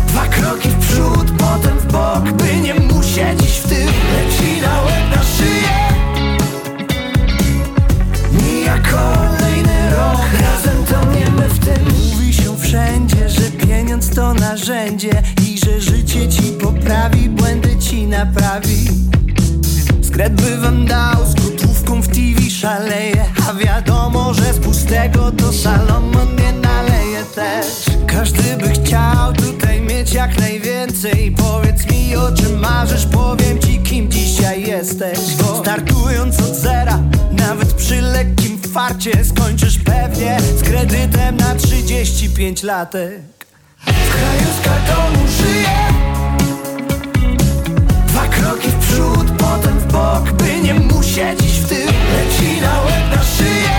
[0.07, 4.82] dwa kroki w przód, potem w bok, by nie musieć iść w tył, leci na
[4.82, 5.89] łeb na szyję.
[14.20, 18.88] To narzędzie I że życie ci poprawi, błędy ci naprawi.
[20.01, 25.53] Skret by wam dał, z gotówką w TV szaleje A wiadomo, że z pustego to
[25.53, 27.65] Salomon nie naleje też.
[28.07, 31.36] Każdy by chciał tutaj mieć jak najwięcej.
[31.38, 35.20] Powiedz mi o czym marzysz, powiem ci kim dzisiaj jesteś.
[35.36, 36.99] Bo startując od zera,
[37.32, 43.39] nawet przy lekkim farcie Skończysz pewnie z kredytem na 35 latek
[43.86, 45.78] W kraju z kartonu żyję.
[48.08, 51.88] Dwa kroki w przód, potem w bok By nie musieć iść w tył.
[51.88, 53.79] Leci na łeb, na szyję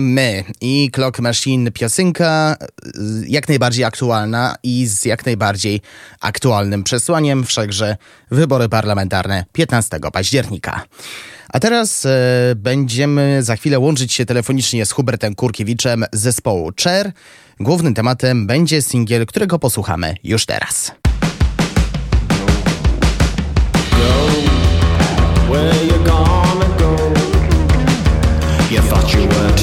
[0.00, 2.90] My i Clock Machine piosenka y,
[3.28, 5.80] jak najbardziej aktualna i z jak najbardziej
[6.20, 7.96] aktualnym przesłaniem, wszakże
[8.30, 10.84] wybory parlamentarne 15 października.
[11.48, 12.10] A teraz e,
[12.56, 17.12] będziemy za chwilę łączyć się telefonicznie z Hubertem Kurkiewiczem z zespołu Cher.
[17.60, 20.92] Głównym tematem będzie singiel, którego posłuchamy już teraz.
[26.04, 26.96] Gonna go?
[28.70, 29.55] You thought you were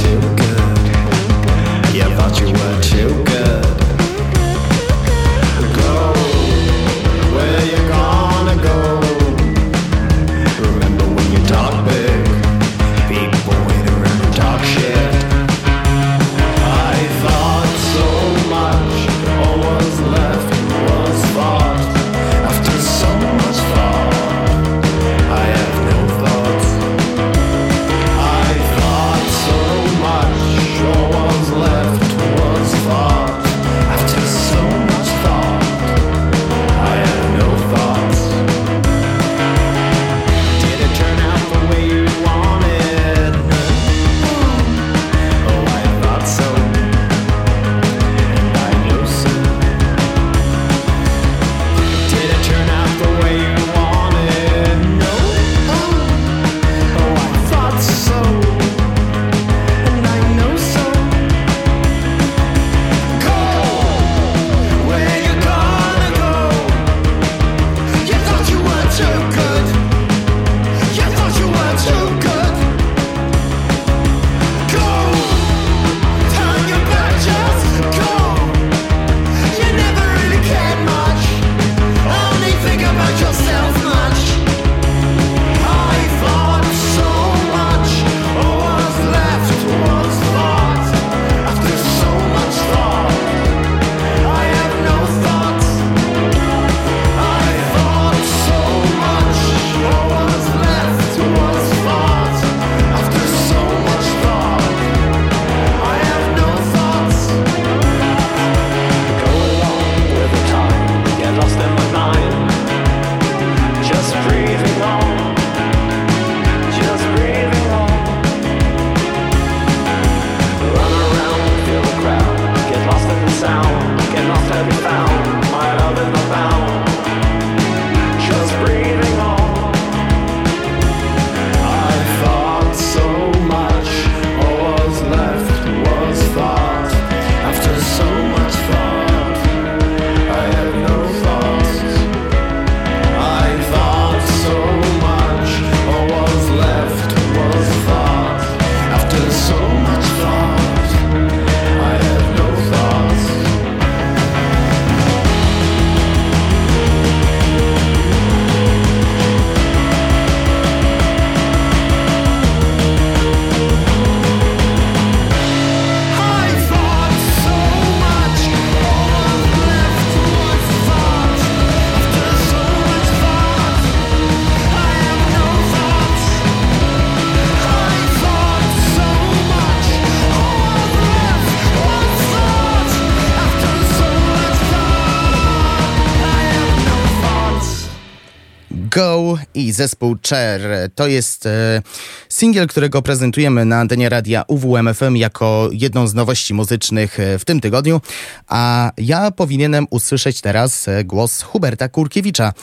[189.67, 190.61] i zespół Cher.
[190.95, 191.81] To jest e,
[192.29, 197.61] singiel, którego prezentujemy na antenie radia UWMFM jako jedną z nowości muzycznych e, w tym
[197.61, 198.01] tygodniu,
[198.47, 202.53] a ja powinienem usłyszeć teraz e, głos Huberta Kurkiewicza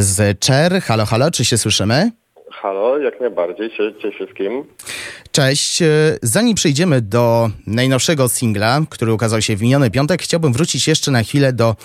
[0.00, 0.82] z Cher.
[0.82, 2.10] Halo, halo, czy się słyszymy?
[3.10, 4.64] Jak najbardziej, cześć, cześć wszystkim.
[5.32, 5.82] Cześć.
[5.82, 5.86] E,
[6.22, 11.22] Zanim przejdziemy do najnowszego singla, który ukazał się w miniony piątek, chciałbym wrócić jeszcze na
[11.22, 11.76] chwilę do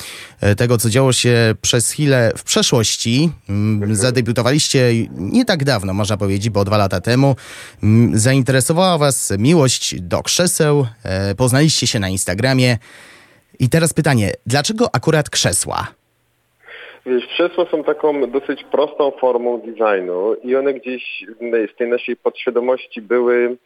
[0.41, 3.29] e, tego, co działo się przez chwilę w przeszłości.
[3.49, 7.35] Mm, Zadebiutowaliście nie tak dawno, można powiedzieć, bo dwa lata temu.
[7.83, 12.77] Mm, Zainteresowała Was miłość do krzeseł, e, poznaliście się na Instagramie.
[13.59, 15.87] I teraz pytanie, dlaczego akurat krzesła?
[17.05, 21.25] Wiesz, krzesła są taką dosyć prostą formą designu i one gdzieś
[21.73, 23.57] z tej naszej podświadomości były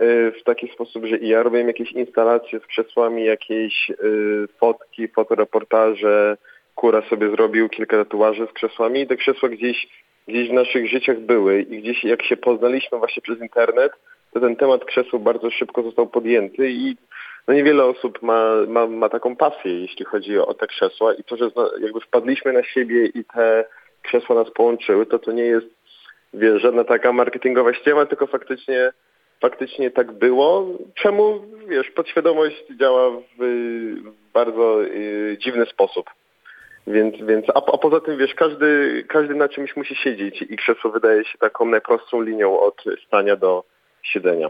[0.00, 6.36] y, w taki sposób, że ja robiłem jakieś instalacje z krzesłami, jakieś y, fotki, fotoreportaże,
[6.74, 9.86] Kura sobie zrobił kilka tatuaży z krzesłami i te krzesła gdzieś,
[10.28, 13.92] gdzieś w naszych życiach były i gdzieś jak się poznaliśmy właśnie przez internet,
[14.32, 16.96] to ten temat krzeseł bardzo szybko został podjęty i
[17.48, 21.36] no niewiele osób ma, ma, ma taką pasję, jeśli chodzi o te krzesła i to,
[21.36, 21.50] że
[21.80, 23.64] jakby wpadliśmy na siebie i te
[24.02, 25.66] krzesła nas połączyły, to to nie jest
[26.34, 28.92] wiesz, żadna taka marketingowa ściema, tylko faktycznie
[29.40, 30.66] faktycznie tak było.
[30.94, 36.10] Czemu, wiesz, podświadomość działa w, w bardzo y, dziwny sposób.
[36.86, 40.90] Więc, więc a, a poza tym, wiesz, każdy, każdy na czymś musi siedzieć i krzesło
[40.90, 43.64] wydaje się taką najprostszą linią od stania do
[44.12, 44.48] siedzenia.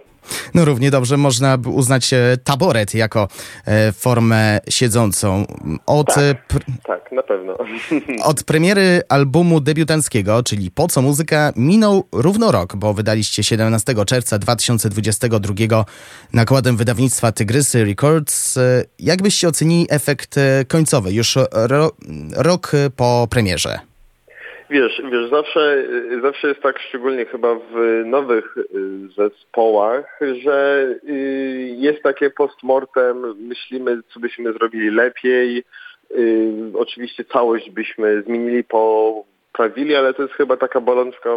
[0.54, 3.28] No równie dobrze można by uznać e, taboret jako
[3.66, 5.46] e, formę siedzącą.
[5.86, 6.18] Od, Tak.
[6.18, 7.56] e, pr- Tak, na pewno.
[8.30, 14.38] od premiery albumu debiutanckiego, czyli Po co muzyka, minął równo rok, bo wydaliście 17 czerwca
[14.38, 15.84] 2022
[16.32, 18.58] nakładem wydawnictwa Tygrysy Records.
[18.98, 20.34] Jak byście ocenili efekt
[20.68, 21.92] końcowy, już ro,
[22.36, 23.78] rok po premierze?
[24.70, 25.76] Wiesz, wiesz, zawsze,
[26.12, 28.64] y, zawsze jest tak, szczególnie chyba w nowych y,
[29.16, 35.64] zespołach, że y, jest takie postmortem, myślimy, co byśmy zrobili lepiej.
[36.74, 41.30] Oczywiście całość byśmy zmienili, poprawili, ale to jest chyba taka bolączka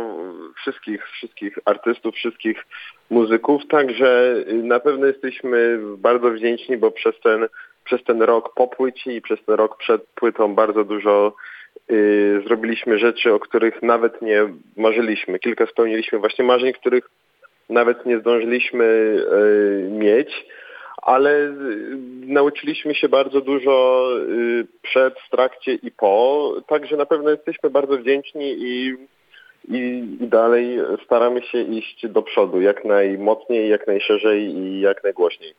[0.56, 2.66] wszystkich, wszystkich artystów, wszystkich
[3.10, 7.48] muzyków, także na pewno jesteśmy bardzo wdzięczni, bo przez ten,
[7.84, 11.34] przez ten rok po płycie i przez ten rok przed płytą bardzo dużo
[12.48, 15.40] zrobiliśmy rzeczy, o których nawet nie marzyliśmy.
[15.40, 17.10] Kilka spełniliśmy właśnie marzeń, których
[17.70, 20.46] nawet nie zdążyliśmy y, mieć,
[21.02, 21.52] ale y,
[22.26, 27.98] nauczyliśmy się bardzo dużo y, przed, w trakcie i po, także na pewno jesteśmy bardzo
[27.98, 28.96] wdzięczni i,
[29.70, 35.54] i dalej staramy się iść do przodu jak najmocniej, jak najszerzej i jak najgłośniej.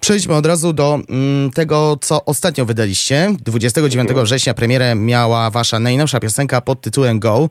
[0.00, 3.34] Przejdźmy od razu do mm, tego, co ostatnio wydaliście.
[3.44, 7.48] 29 września premierę miała wasza najnowsza piosenka pod tytułem Go.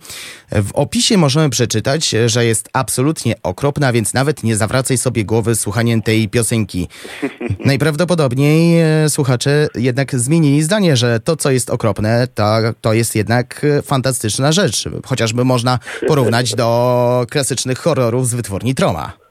[0.52, 6.02] W opisie możemy przeczytać, że jest absolutnie okropna, więc nawet nie zawracaj sobie głowy słuchaniem
[6.02, 6.88] tej piosenki.
[7.66, 12.46] Najprawdopodobniej e, słuchacze jednak zmienili zdanie, że to, co jest okropne, to,
[12.82, 14.90] to jest jednak e, fantastyczna rzecz.
[15.06, 19.29] Chociażby można porównać do klasycznych horrorów z wytwórni Troma.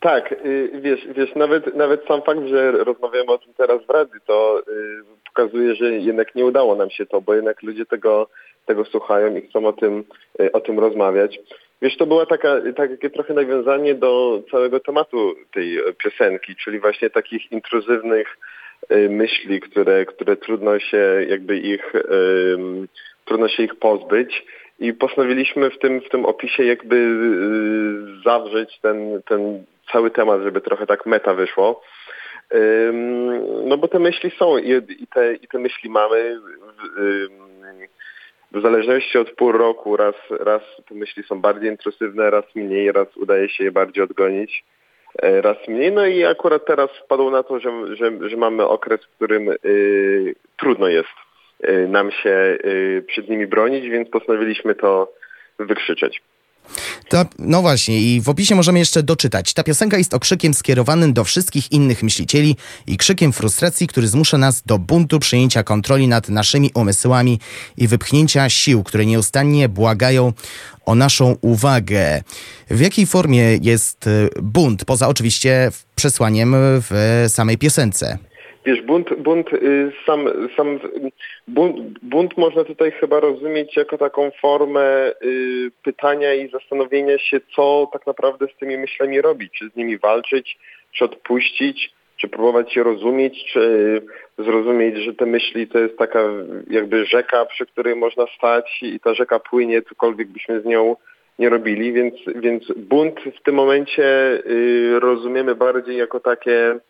[0.00, 4.20] Tak, y, wiesz, wiesz nawet, nawet sam fakt, że rozmawiamy o tym teraz w radiu,
[4.26, 8.28] to y, pokazuje, że jednak nie udało nam się to, bo jednak ludzie tego,
[8.66, 10.04] tego słuchają i chcą o tym,
[10.40, 11.38] y, o tym rozmawiać.
[11.82, 17.52] Wiesz, to była taka, takie trochę nawiązanie do całego tematu tej piosenki, czyli właśnie takich
[17.52, 18.38] intruzywnych
[19.08, 21.92] myśli, które, które trudno się jakby ich,
[22.54, 22.88] ym,
[23.24, 24.44] trudno się ich pozbyć.
[24.78, 27.16] I postanowiliśmy w tym, w tym opisie jakby
[28.24, 31.82] zawrzeć ten, ten cały temat, żeby trochę tak meta wyszło.
[33.64, 34.82] No bo te myśli są i,
[35.14, 36.40] te, i te myśli mamy.
[38.52, 43.16] W zależności od pół roku raz, raz te myśli są bardziej intrusywne, raz mniej, raz
[43.16, 44.64] udaje się je bardziej odgonić,
[45.22, 45.92] e, raz mniej.
[45.92, 50.34] No i akurat teraz wpadło na to, że, że, że mamy okres, w którym y,
[50.56, 51.08] trudno jest
[51.68, 55.12] y, nam się y, przed nimi bronić, więc postanowiliśmy to
[55.58, 56.22] wykrzyczeć.
[57.08, 59.54] Ta, no właśnie, i w opisie możemy jeszcze doczytać.
[59.54, 64.62] Ta piosenka jest okrzykiem skierowanym do wszystkich innych myślicieli i krzykiem frustracji, który zmusza nas
[64.66, 67.40] do buntu, przejęcia kontroli nad naszymi umysłami
[67.76, 70.32] i wypchnięcia sił, które nieustannie błagają
[70.86, 72.22] o naszą uwagę.
[72.70, 78.18] W jakiej formie jest y, bunt, poza oczywiście przesłaniem w samej piosence?
[78.68, 80.80] Wiesz, bunt, bunt y, sam, sam
[81.46, 87.88] bunt, bunt można tutaj chyba rozumieć jako taką formę y, pytania i zastanowienia się, co
[87.92, 90.58] tak naprawdę z tymi myślami robić, czy z nimi walczyć,
[90.92, 93.62] czy odpuścić, czy próbować je rozumieć, czy
[94.38, 96.20] zrozumieć, że te myśli to jest taka
[96.70, 100.96] jakby rzeka, przy której można stać i ta rzeka płynie, cokolwiek byśmy z nią
[101.38, 104.04] nie robili, więc, więc bunt w tym momencie
[104.46, 106.80] y, rozumiemy bardziej jako takie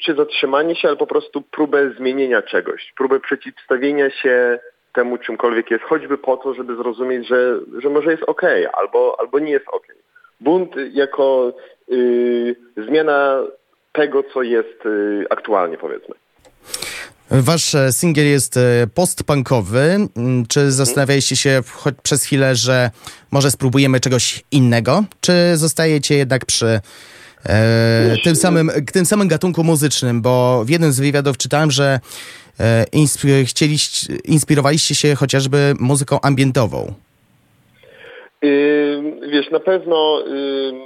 [0.00, 4.58] czy zatrzymanie się, ale po prostu próbę zmienienia czegoś, próbę przeciwstawienia się
[4.92, 8.42] temu czymkolwiek jest, choćby po to, żeby zrozumieć, że, że może jest ok,
[8.72, 9.86] albo, albo nie jest ok.
[10.40, 11.52] Bunt jako
[11.92, 13.42] y, zmiana
[13.92, 16.14] tego, co jest y, aktualnie, powiedzmy.
[17.30, 19.80] Wasz e, singiel jest e, postpunkowy.
[20.16, 22.90] Mm, Czy zastanawialiście się choć przez chwilę, że
[23.30, 25.04] może spróbujemy czegoś innego?
[25.20, 26.80] Czy zostajecie jednak przy
[27.46, 30.22] e, tym, samym, tym samym gatunku muzycznym?
[30.22, 32.00] Bo w jednym z wywiadów czytałem, że
[32.60, 36.94] e, insp- chcieliście, inspirowaliście się chociażby muzyką ambientową.
[38.44, 40.80] Ym, wiesz, na pewno ym,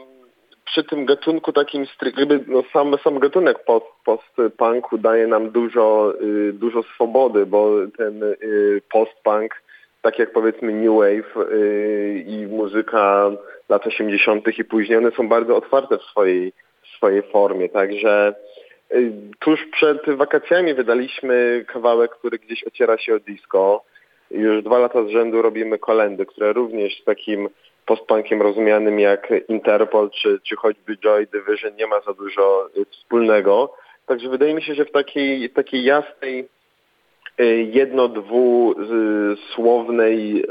[0.64, 1.86] przy tym gatunku takim
[2.16, 8.22] jakby no sam, sam gatunek post, post-punku daje nam dużo, y, dużo swobody, bo ten
[8.22, 9.54] y, post-punk,
[10.02, 13.30] tak jak powiedzmy New Wave y, i muzyka
[13.74, 14.58] lat 80.
[14.58, 16.52] i później, one są bardzo otwarte w swojej,
[16.82, 18.34] w swojej formie, także
[18.92, 23.84] y, tuż przed wakacjami wydaliśmy kawałek, który gdzieś ociera się o disco.
[24.30, 27.48] Już dwa lata z rzędu robimy kolendy, które również z takim
[27.86, 33.74] postpunkiem rozumianym jak Interpol czy, czy choćby Joy Division nie ma za dużo y, wspólnego.
[34.06, 36.48] Także wydaje mi się, że w takiej, takiej jasnej,
[37.40, 40.44] y, jedno-dwusłownej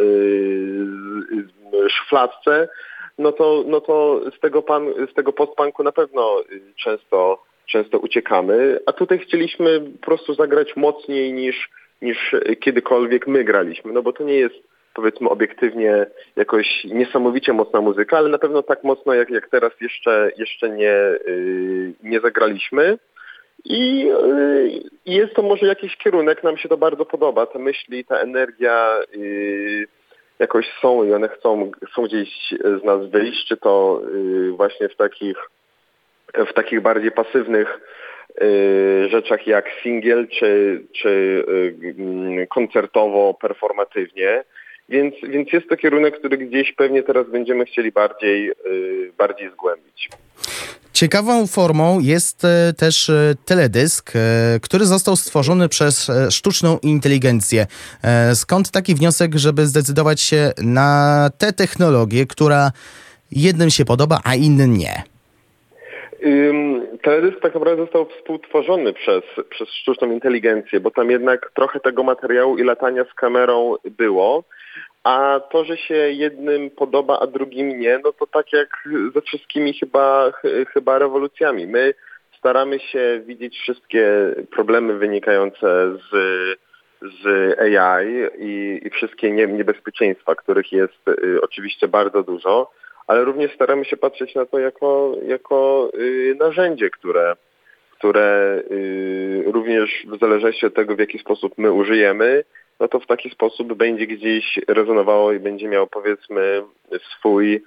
[1.90, 2.70] szufladce,
[3.18, 8.00] no to, no to z tego, pan, z tego postpunku na pewno y, często, często
[8.00, 11.70] uciekamy, a tutaj chcieliśmy po prostu zagrać mocniej niż,
[12.02, 18.18] niż kiedykolwiek my graliśmy, no bo to nie jest powiedzmy obiektywnie jakoś niesamowicie mocna muzyka,
[18.18, 20.96] ale na pewno tak mocno jak, jak teraz jeszcze, jeszcze nie,
[21.28, 22.98] yy, nie zagraliśmy.
[23.66, 27.46] I yy, jest to może jakiś kierunek, nam się to bardzo podoba.
[27.46, 29.88] Te myśli, ta energia yy,
[30.40, 32.30] jakoś są i one chcą, chcą gdzieś
[32.82, 35.38] z nas wyjść, czy to yy, właśnie w takich,
[36.34, 37.80] w takich bardziej pasywnych
[38.42, 41.44] yy, rzeczach jak singiel, czy, czy
[41.98, 44.44] yy, koncertowo, performatywnie.
[44.90, 50.10] Więc, więc jest to kierunek, który gdzieś pewnie teraz będziemy chcieli bardziej, yy, bardziej zgłębić.
[50.94, 54.12] Ciekawą formą jest e, też e, teledysk,
[54.62, 57.66] który został stworzony przez sztuczną inteligencję.
[58.34, 62.72] Skąd taki wniosek, żeby zdecydować się na tę technologię, która
[63.32, 65.04] jednym się podoba, a innym nie?
[67.04, 72.58] Teledysk tak naprawdę został współtworzony przez, przez sztuczną inteligencję, bo tam jednak trochę tego materiału
[72.58, 74.44] i latania z kamerą było.
[75.04, 78.70] A to, że się jednym podoba, a drugim nie, no to tak jak
[79.14, 81.68] ze wszystkimi chyba, ch- chyba rewolucjami.
[81.68, 81.94] My
[82.38, 84.08] staramy się widzieć wszystkie
[84.52, 86.10] problemy wynikające z,
[87.02, 87.26] z
[87.60, 88.08] AI
[88.40, 92.72] i, i wszystkie nie, niebezpieczeństwa, których jest y, oczywiście bardzo dużo,
[93.08, 97.36] ale również staramy się patrzeć na to jako, jako y, narzędzie, które,
[97.92, 102.44] które y, również w zależności od tego, w jaki sposób my użyjemy,
[102.80, 106.64] no to w taki sposób będzie gdzieś rezonowało i będzie miało powiedzmy
[107.18, 107.64] swój,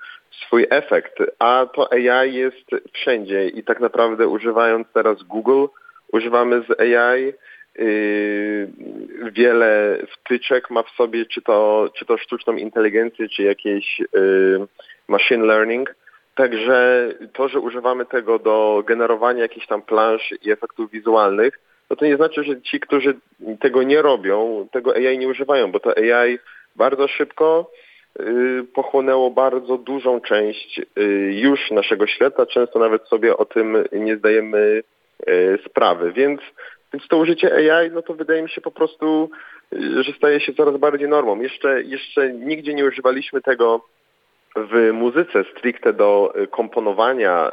[0.46, 1.18] swój efekt.
[1.38, 5.66] A to AI jest wszędzie i tak naprawdę używając teraz Google,
[6.12, 7.32] używamy z AI
[7.78, 8.70] yy,
[9.32, 14.66] wiele wtyczek ma w sobie, czy to, czy to sztuczną inteligencję, czy jakieś yy,
[15.08, 15.94] machine learning.
[16.34, 21.58] Także to, że używamy tego do generowania jakichś tam plansz i efektów wizualnych,
[21.90, 23.14] no to nie znaczy, że ci, którzy
[23.60, 26.38] tego nie robią, tego AI nie używają, bo to AI
[26.76, 27.70] bardzo szybko
[28.20, 31.02] y, pochłonęło bardzo dużą część y,
[31.32, 34.82] już naszego świata, często nawet sobie o tym nie zdajemy
[35.28, 36.40] y, sprawy, więc,
[36.92, 39.30] więc to użycie AI, no to wydaje mi się po prostu,
[40.00, 41.40] że staje się coraz bardziej normą.
[41.40, 43.84] Jeszcze, jeszcze nigdzie nie używaliśmy tego
[44.56, 47.50] w muzyce stricte do komponowania,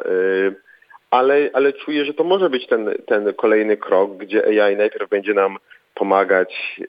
[1.14, 5.34] ale, ale czuję, że to może być ten, ten kolejny krok, gdzie AI najpierw będzie
[5.34, 5.58] nam
[5.96, 6.86] pomagać y,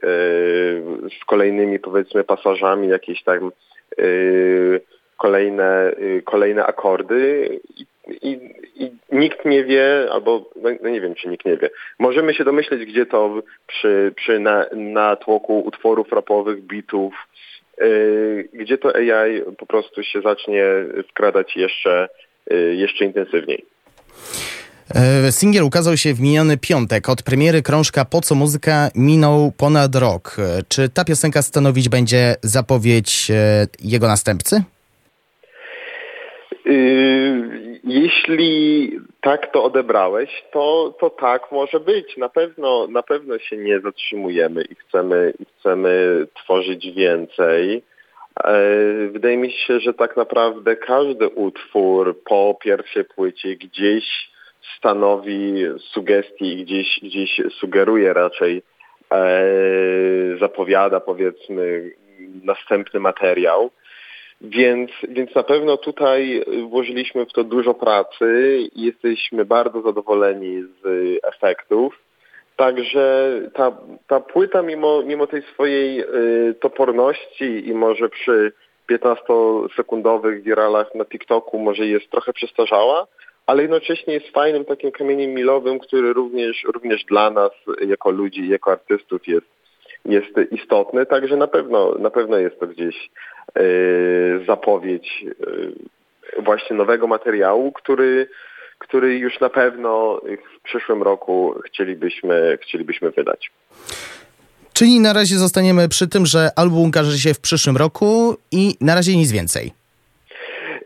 [1.21, 3.51] z kolejnymi powiedzmy pasażami, jakieś tam
[3.99, 4.81] y,
[5.17, 7.87] kolejne, y, kolejne akordy i,
[8.23, 8.39] i,
[8.85, 11.71] i nikt nie wie, albo no, no nie wiem, czy nikt nie wie.
[11.99, 17.15] Możemy się domyśleć, gdzie to przy, przy na, natłoku utworów rapowych, bitów,
[18.53, 20.65] gdzie to AI po prostu się zacznie
[21.09, 22.09] wkradać jeszcze,
[22.73, 23.74] jeszcze intensywniej.
[24.91, 27.09] E, Singiel ukazał się w miniony piątek.
[27.09, 30.37] Od premiery krążka Po co muzyka minął ponad rok.
[30.39, 34.63] E, Czy ta piosenka stanowić będzie zapowiedź e, jego następcy?
[36.65, 38.91] Yy, Jeśli
[39.21, 42.17] tak to odebrałeś, to, to tak może być.
[42.17, 47.83] Na pewno, na pewno się nie zatrzymujemy i chcemy, i chcemy tworzyć więcej.
[49.13, 54.34] Wydaje mi się, że tak naprawdę każdy utwór po pierwszej płycie gdzieś
[54.79, 58.63] stanowi sugestii i gdzieś, gdzieś sugeruje raczej,
[59.13, 59.33] e,
[60.41, 61.91] zapowiada powiedzmy
[62.45, 63.71] następny materiał.
[64.41, 70.85] Więc, więc na pewno tutaj włożyliśmy w to dużo pracy i jesteśmy bardzo zadowoleni z
[71.25, 71.99] efektów.
[72.57, 73.73] Także ta,
[74.07, 78.53] ta płyta mimo, mimo tej swojej y, toporności i może przy
[78.91, 83.07] 15-sekundowych wiralach na TikToku może jest trochę przestarzała,
[83.47, 87.51] ale jednocześnie jest fajnym takim kamieniem milowym, który również, również dla nas
[87.87, 89.47] jako ludzi, jako artystów jest,
[90.05, 91.07] jest istotny.
[91.07, 93.11] Także na pewno, na pewno jest to gdzieś
[93.59, 95.25] y, zapowiedź
[96.39, 98.29] y, właśnie nowego materiału, który,
[98.79, 100.21] który już na pewno
[100.57, 103.51] w przyszłym roku chcielibyśmy, chcielibyśmy wydać.
[104.73, 108.95] Czyli na razie zostaniemy przy tym, że album ukaże się w przyszłym roku i na
[108.95, 109.73] razie nic więcej.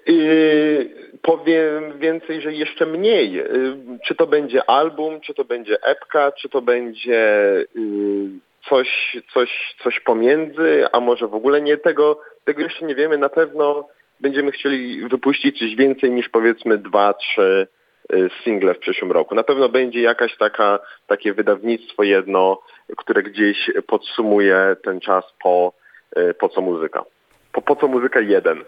[0.07, 3.33] Yy, powiem więcej, że jeszcze mniej.
[3.33, 8.29] Yy, Czy to będzie album, czy to będzie epka, czy to będzie yy,
[8.69, 13.19] coś, coś, coś pomiędzy, a może w ogóle nie tego, tego jeszcze nie wiemy.
[13.19, 13.89] Na pewno
[14.21, 17.67] będziemy chcieli wypuścić coś więcej niż powiedzmy dwa, trzy
[18.13, 19.35] y, single w przyszłym roku.
[19.35, 22.63] Na pewno będzie jakaś taka, takie wydawnictwo jedno,
[22.97, 25.73] które gdzieś podsumuje ten czas po,
[26.19, 27.05] y, po co muzyka.
[27.53, 28.65] Po, po co muzyka jeden.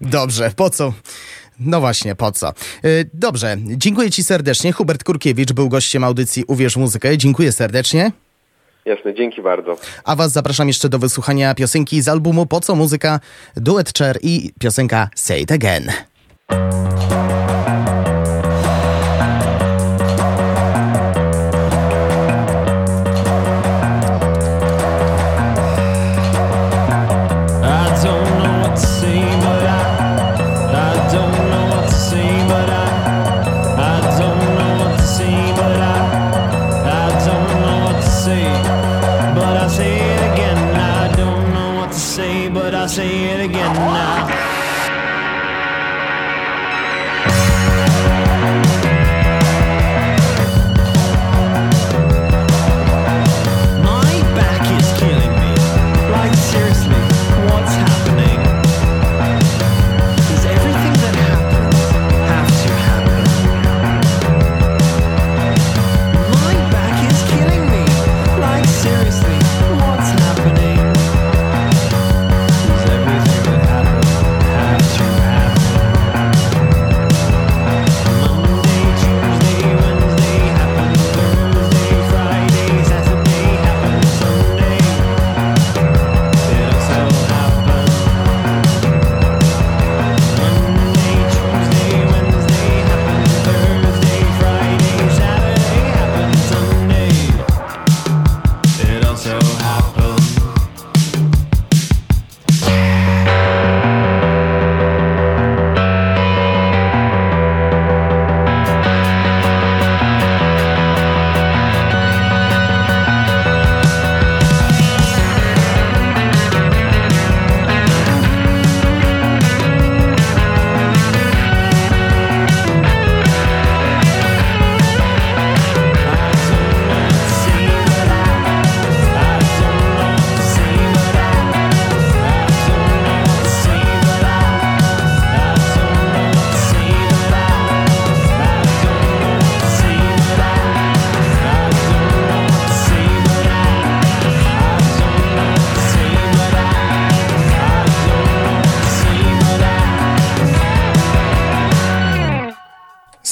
[0.00, 0.92] Dobrze, po co?
[1.60, 2.52] No właśnie, po co?
[2.84, 4.72] Y, Dobrze, dziękuję Ci serdecznie.
[4.72, 7.18] Hubert Kurkiewicz był gościem audycji Uwierz muzykę.
[7.18, 8.12] Dziękuję serdecznie.
[8.84, 9.76] Jasne, dzięki bardzo.
[10.04, 13.20] A Was zapraszam jeszcze do wysłuchania piosenki z albumu Po co muzyka,
[13.56, 15.92] duet Cher i piosenka Say It Again.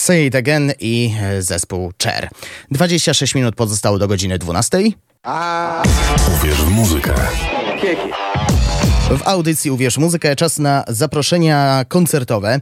[0.09, 2.29] Say It Again i e, zespół Cher.
[2.71, 4.79] 26 minut pozostało do godziny 12.
[6.37, 7.15] Uwierz w muzykę.
[9.11, 12.61] W audycji Uwierz w muzykę czas na zaproszenia koncertowe.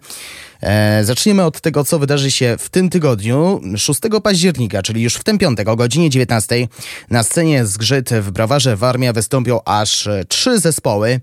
[0.62, 3.60] E, zaczniemy od tego, co wydarzy się w tym tygodniu.
[3.76, 6.68] 6 października, czyli już w ten piątek o godzinie 19
[7.10, 11.20] na scenie Zgrzyt w Browarze Warmia wystąpią aż e, trzy zespoły.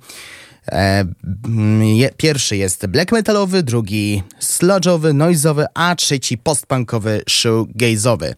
[0.71, 1.05] E,
[1.45, 8.33] mm, pierwszy jest black metalowy, drugi sludge'owy, noizowy, a trzeci postpunkowy, shoegaze'owy.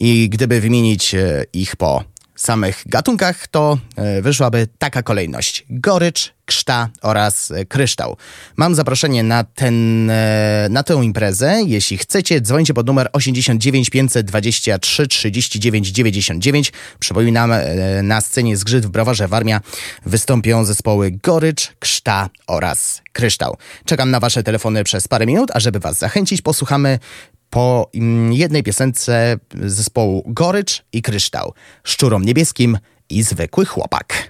[0.00, 2.04] I gdyby wymienić e, ich po
[2.36, 5.66] samych gatunkach, to e, wyszłaby taka kolejność.
[5.70, 8.16] Gorycz, Krzta oraz e, Kryształ.
[8.56, 11.60] Mam zaproszenie na, ten, e, na tę imprezę.
[11.66, 16.72] Jeśli chcecie, dzwońcie pod numer 89 523 39 99.
[16.98, 19.60] Przypominam, e, na scenie Zgrzyt w Browarze Warmia
[20.06, 23.56] wystąpią zespoły Gorycz, Krzta oraz Kryształ.
[23.84, 26.98] Czekam na wasze telefony przez parę minut, a żeby was zachęcić, posłuchamy
[27.50, 31.54] po mm, jednej piosence zespołu Gorycz i Kryształ.
[31.84, 32.78] Szczurom niebieskim
[33.10, 34.29] i zwykły chłopak.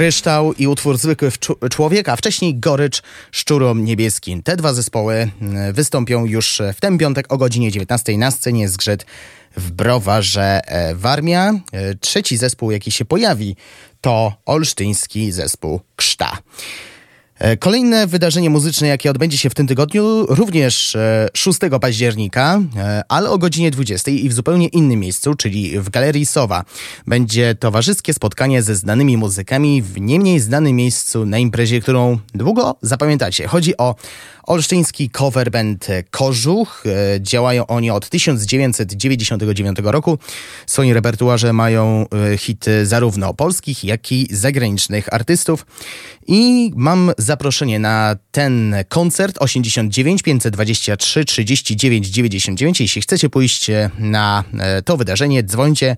[0.00, 1.30] Kryształ i utwór Zwykły
[1.70, 3.02] Człowiek, a wcześniej Gorycz
[3.32, 4.42] Szczurom Niebieskim.
[4.42, 9.06] Te dwa zespoły mm, wystąpią już w ten piątek o godzinie 19 na scenie Zgrzyt
[9.56, 11.52] w Browarze e, Warmia.
[11.72, 13.56] E, Trzeci zespół, jaki się pojawi,
[14.00, 16.38] to olsztyński zespół Krzta.
[17.40, 23.02] E, Kolejne wydarzenie muzyczne, jakie odbędzie się w tym tygodniu, również e, 6 października, e,
[23.08, 26.64] ale o godzinie 20 i w zupełnie innym miejscu, czyli w Galerii Sowa.
[27.06, 32.76] Będzie towarzyskie spotkanie ze znanymi muzykami w nie mniej znanym miejscu na imprezie, którą długo
[32.82, 33.46] zapamiętacie.
[33.48, 33.94] Chodzi o
[34.50, 36.84] olsztyński cover band Kożuch.
[36.86, 40.18] E, Działają oni od 1999 roku.
[40.66, 45.66] W swoim repertuarze mają e, hity zarówno polskich, jak i zagranicznych artystów.
[46.26, 52.80] I mam zaproszenie na ten koncert 89 523 39 99.
[52.80, 55.96] Jeśli chcecie pójść na e, to wydarzenie, dzwońcie.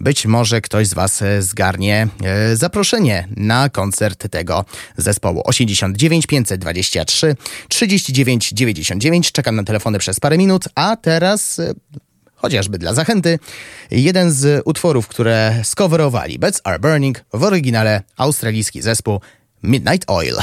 [0.00, 2.08] Być może ktoś z Was zgarnie
[2.54, 4.64] zaproszenie na koncert tego
[4.96, 5.42] zespołu.
[5.44, 7.36] 89 523
[7.68, 9.32] 39 99.
[9.32, 11.72] Czekam na telefony przez parę minut, a teraz e,
[12.34, 13.38] chociażby dla zachęty,
[13.90, 19.20] jeden z utworów, które skowerowali Beds Are Burning w oryginale australijski zespół
[19.62, 20.36] Midnight Oil.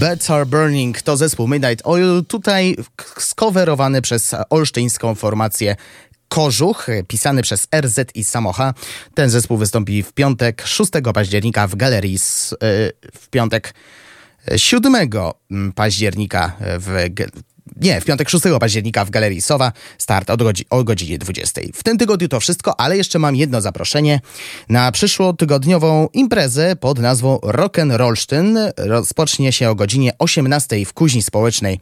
[0.00, 2.76] Beds Are Burning to zespół Midnight Oil, tutaj
[3.18, 5.76] skowerowany przez olsztyńską formację
[6.28, 8.74] Kożuch, pisany przez RZ i Samocha.
[9.14, 12.18] Ten zespół wystąpi w piątek 6 października w galerii, y,
[13.14, 13.74] w piątek
[14.56, 14.94] 7
[15.74, 17.08] października w,
[17.76, 19.72] nie, w piątek 6 października w Galerii Sowa.
[19.98, 21.60] Start od godzi- o godzinie 20.
[21.74, 24.20] W tym tygodniu to wszystko, ale jeszcze mam jedno zaproszenie
[24.68, 28.72] na przyszłotygodniową imprezę pod nazwą Rock'n'Rollsztyn.
[28.76, 31.80] Rozpocznie się o godzinie 18 w Kuźni Społecznej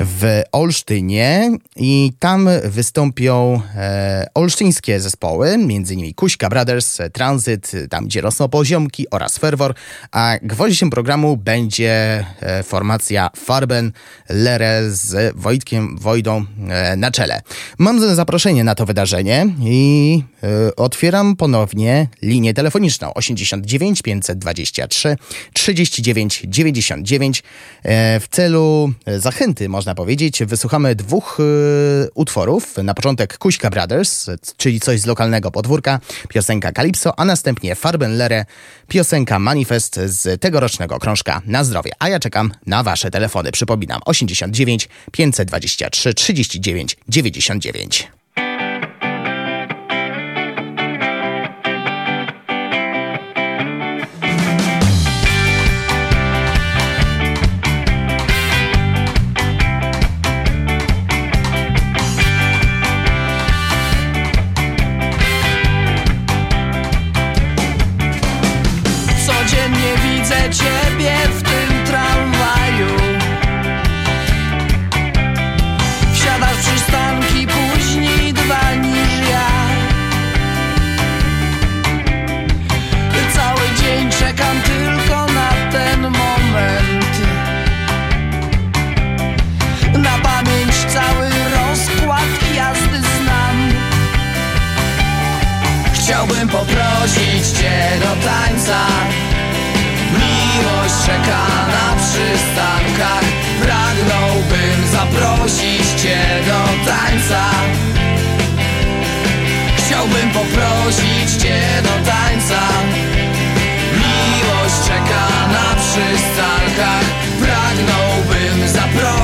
[0.00, 6.14] w Olsztynie i tam wystąpią e, olsztyńskie zespoły, m.in.
[6.14, 9.74] Kuśka Brothers, e, Transit, e, tam gdzie rosną poziomki oraz Fervor,
[10.12, 13.92] a gwoździem programu będzie e, formacja Farben
[14.28, 17.42] Lere z Wojtkiem Wojdą e, na czele.
[17.78, 25.16] Mam zaproszenie na to wydarzenie i e, otwieram ponownie linię telefoniczną 89 523
[25.52, 27.42] 39 99
[27.82, 32.76] e, w celu zachęty, można powiedzieć, wysłuchamy dwóch e, utworów.
[32.76, 34.26] Na początek Kuśka Brothers,
[34.56, 38.44] czyli coś z lokalnego podwórka, piosenka Calypso, a następnie Farbenlere,
[38.88, 41.90] piosenka Manifest z tegorocznego krążka Na zdrowie.
[41.98, 43.52] A ja czekam na wasze telefony.
[43.52, 48.19] Przypominam 89 523 39 99.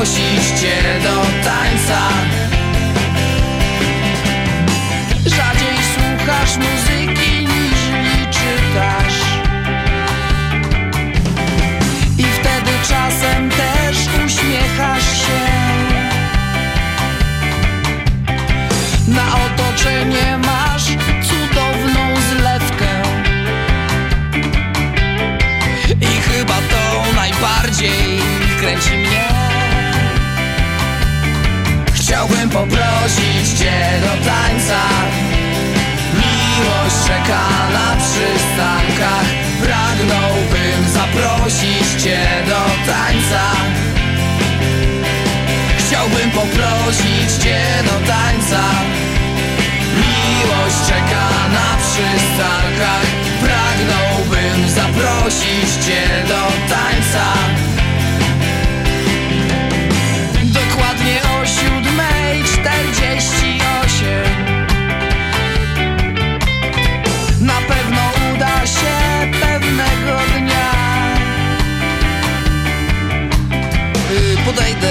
[0.06, 1.15] zaprosić cię do
[32.06, 34.80] Chciałbym poprosić cię do tańca.
[36.14, 37.42] Miłość czeka
[37.72, 39.26] na przystankach.
[39.62, 42.18] Pragnąłbym zaprosić cię
[42.48, 43.42] do tańca.
[45.78, 48.62] Chciałbym poprosić cię do tańca.
[49.96, 51.26] Miłość czeka
[51.56, 53.06] na przystankach.
[53.40, 57.75] Pragnąłbym zaprosić cię do tańca
[62.96, 64.06] 48
[67.40, 68.00] Na pewno
[68.34, 68.96] uda się
[69.40, 70.72] pewnego dnia.
[74.10, 74.85] Y, podejdę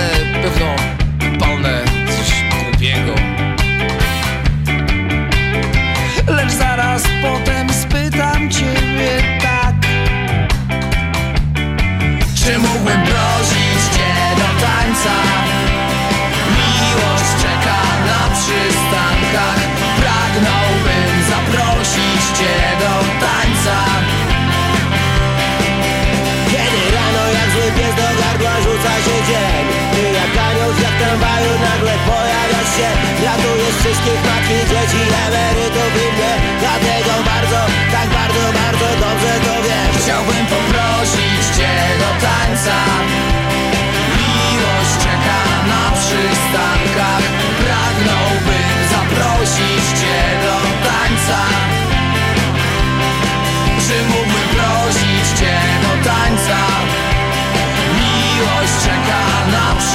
[28.85, 29.65] rzuca się dzień.
[29.93, 32.89] Ty jak anioł z jak tramwaju nagle pojawiasz się.
[33.25, 36.33] Ratujesz wszystkich matki, dzieci, emerytów i mnie.
[36.59, 37.59] Dlatego bardzo,
[37.91, 43.14] tak bardzo, bardzo dobrze to wiesz Chciałbym poprosić Cię do tańca.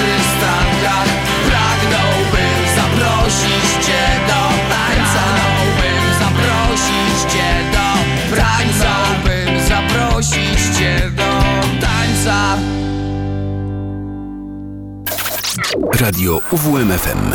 [0.01, 1.09] przystankach
[1.48, 5.22] Pragnąłbym zaprosić Cię do tańca.
[5.27, 7.86] Pragnąłbym zaprosić Cię do
[8.36, 8.93] tańca.
[9.24, 11.31] Pragnąłbym zaprosić Cię do
[11.81, 12.56] tańca.
[16.01, 17.32] Radio UWMFM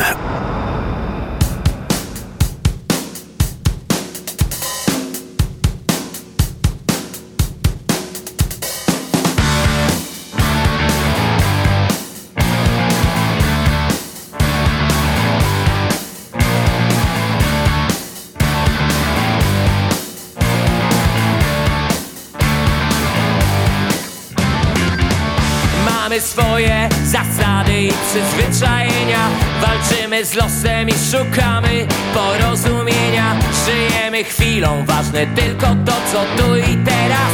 [30.36, 33.36] losem i szukamy porozumienia.
[33.66, 37.32] Żyjemy chwilą, ważne tylko to co tu i teraz.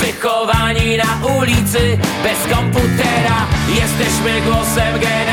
[0.00, 3.46] Wychowani na ulicy, bez komputera.
[3.68, 5.27] Jesteśmy głosem generacji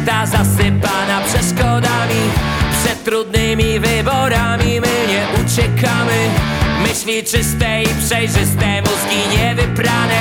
[0.00, 2.20] kręta zasypana przeszkodami
[2.84, 6.18] Przed trudnymi wyborami my nie uciekamy.
[6.82, 10.20] Myśli czyste i przejrzyste, mózgi niewyprane.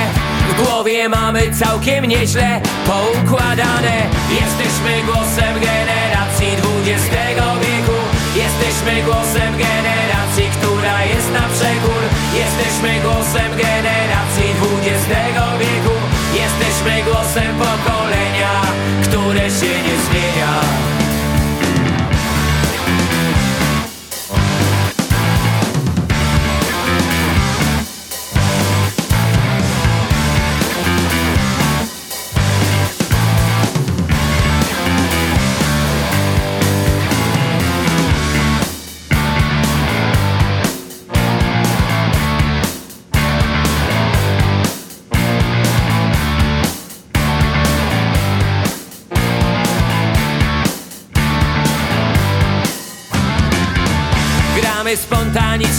[0.49, 3.95] W głowie mamy całkiem nieźle poukładane.
[4.41, 6.47] Jesteśmy głosem generacji
[6.87, 7.15] XX
[7.61, 7.99] wieku.
[8.35, 12.01] Jesteśmy głosem generacji, która jest na przekór.
[12.41, 15.95] Jesteśmy głosem generacji XX wieku.
[16.33, 18.68] Jesteśmy głosem pokolenia,
[19.09, 20.98] które się nie zmienia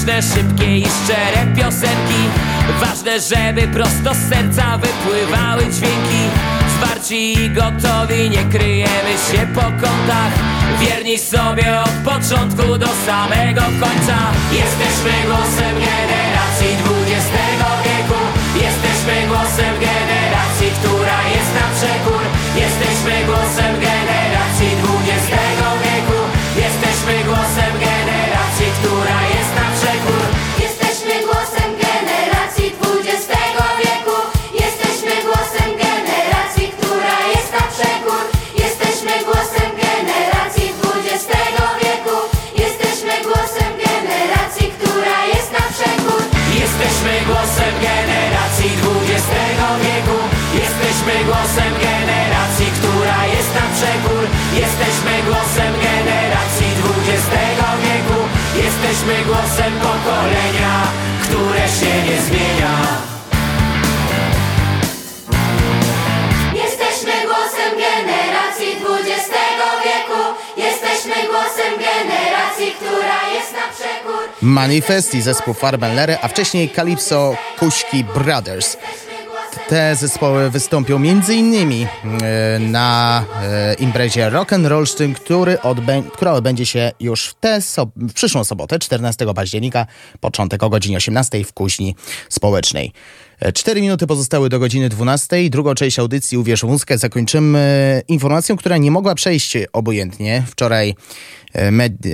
[0.09, 2.23] szybkie i szczere piosenki.
[2.81, 6.23] Ważne, żeby prosto z serca wypływały dźwięki.
[6.77, 10.33] Zwarci i gotowi, nie kryjemy się po kątach.
[10.81, 14.19] Wierni sobie od początku do samego końca.
[14.61, 17.29] Jesteśmy głosem generacji XX
[17.85, 18.21] wieku.
[18.65, 22.23] Jesteśmy głosem generacji, która jest na przekór.
[22.63, 24.20] Jesteśmy głosem generacji
[47.01, 48.71] Jesteśmy głosem generacji
[49.11, 49.27] XX
[49.85, 50.19] wieku.
[50.63, 54.25] Jesteśmy głosem generacji, która jest na przekór.
[54.63, 58.21] Jesteśmy głosem generacji XX wieku.
[58.65, 60.75] Jesteśmy głosem pokolenia,
[61.25, 62.40] które się nie zmienia
[74.43, 78.77] Manifest i zespół Farbenlery, a wcześniej Calypso Kuśki Brothers.
[79.69, 81.73] Te zespoły wystąpią m.in.
[82.23, 84.67] e, na e, imprezie Rock and
[85.19, 89.87] który odbę- która odbędzie się już w, sob- w przyszłą sobotę, 14 października,
[90.21, 91.97] początek o godzinie 18 w Kuźni
[92.29, 92.93] Społecznej.
[93.41, 95.51] E, Cztery minuty pozostały do godziny 12.
[95.51, 100.43] Drugą część audycji Uwierz w muzykę zakończymy informacją, która nie mogła przejść obojętnie.
[100.51, 100.95] Wczoraj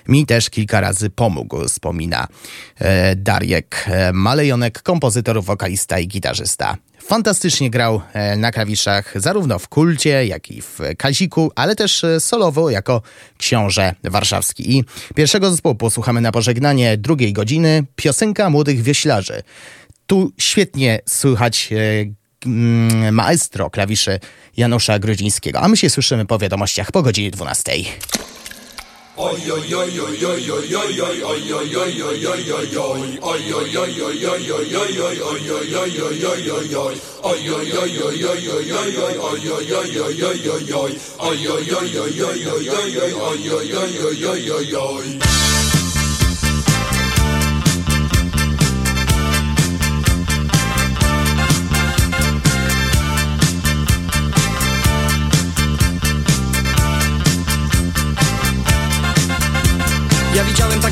[0.08, 2.28] Mi też kilka razy pomógł, wspomina
[2.78, 6.76] e, Dariek e, Malejonek, kompozytor, wokalista i gitarzysta.
[6.98, 12.20] Fantastycznie grał e, na klawiszach zarówno w kulcie, jak i w Kaziku, ale też e,
[12.20, 13.02] solowo jako
[13.38, 14.78] książę warszawski.
[14.78, 14.84] I
[15.14, 19.42] pierwszego zespołu posłuchamy na pożegnanie drugiej godziny piosenka młodych wioślarzy.
[20.06, 21.70] tu świetnie słychać
[23.12, 24.20] maestro klawiszy
[24.56, 25.60] Janusza Grudzińskiego.
[25.60, 27.72] A my się słyszymy po wiadomościach po godzinie 12.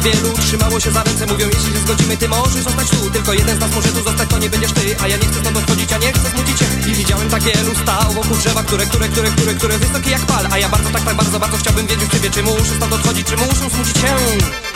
[0.03, 3.11] wielu, trzymało się za ręce Mówią, jeśli się zgodzimy, ty możesz zostać tu.
[3.11, 4.97] Tylko jeden z nas może tu zostać, to nie będziesz ty.
[5.01, 6.91] A ja nie chcę stąd odchodzić, a nie chcę smucić się.
[6.91, 10.47] I widziałem tak wielu stał wokół drzewa Które, które, które, które, które wysokie jak pal.
[10.51, 13.37] A ja bardzo, tak, tak, bardzo, bardzo chciałbym wiedzieć ciebie Czy muszę stąd odchodzić, czy
[13.37, 14.72] muszę smucić się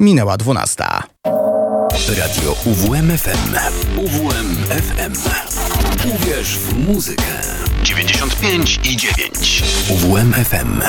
[0.00, 0.84] Minęła 12.
[2.18, 3.54] Radio UWMFM.
[3.96, 5.12] UWMFM.
[6.14, 7.24] Uwierz w muzykę.
[7.82, 9.62] 95 i 9.
[9.90, 10.82] UWMFM.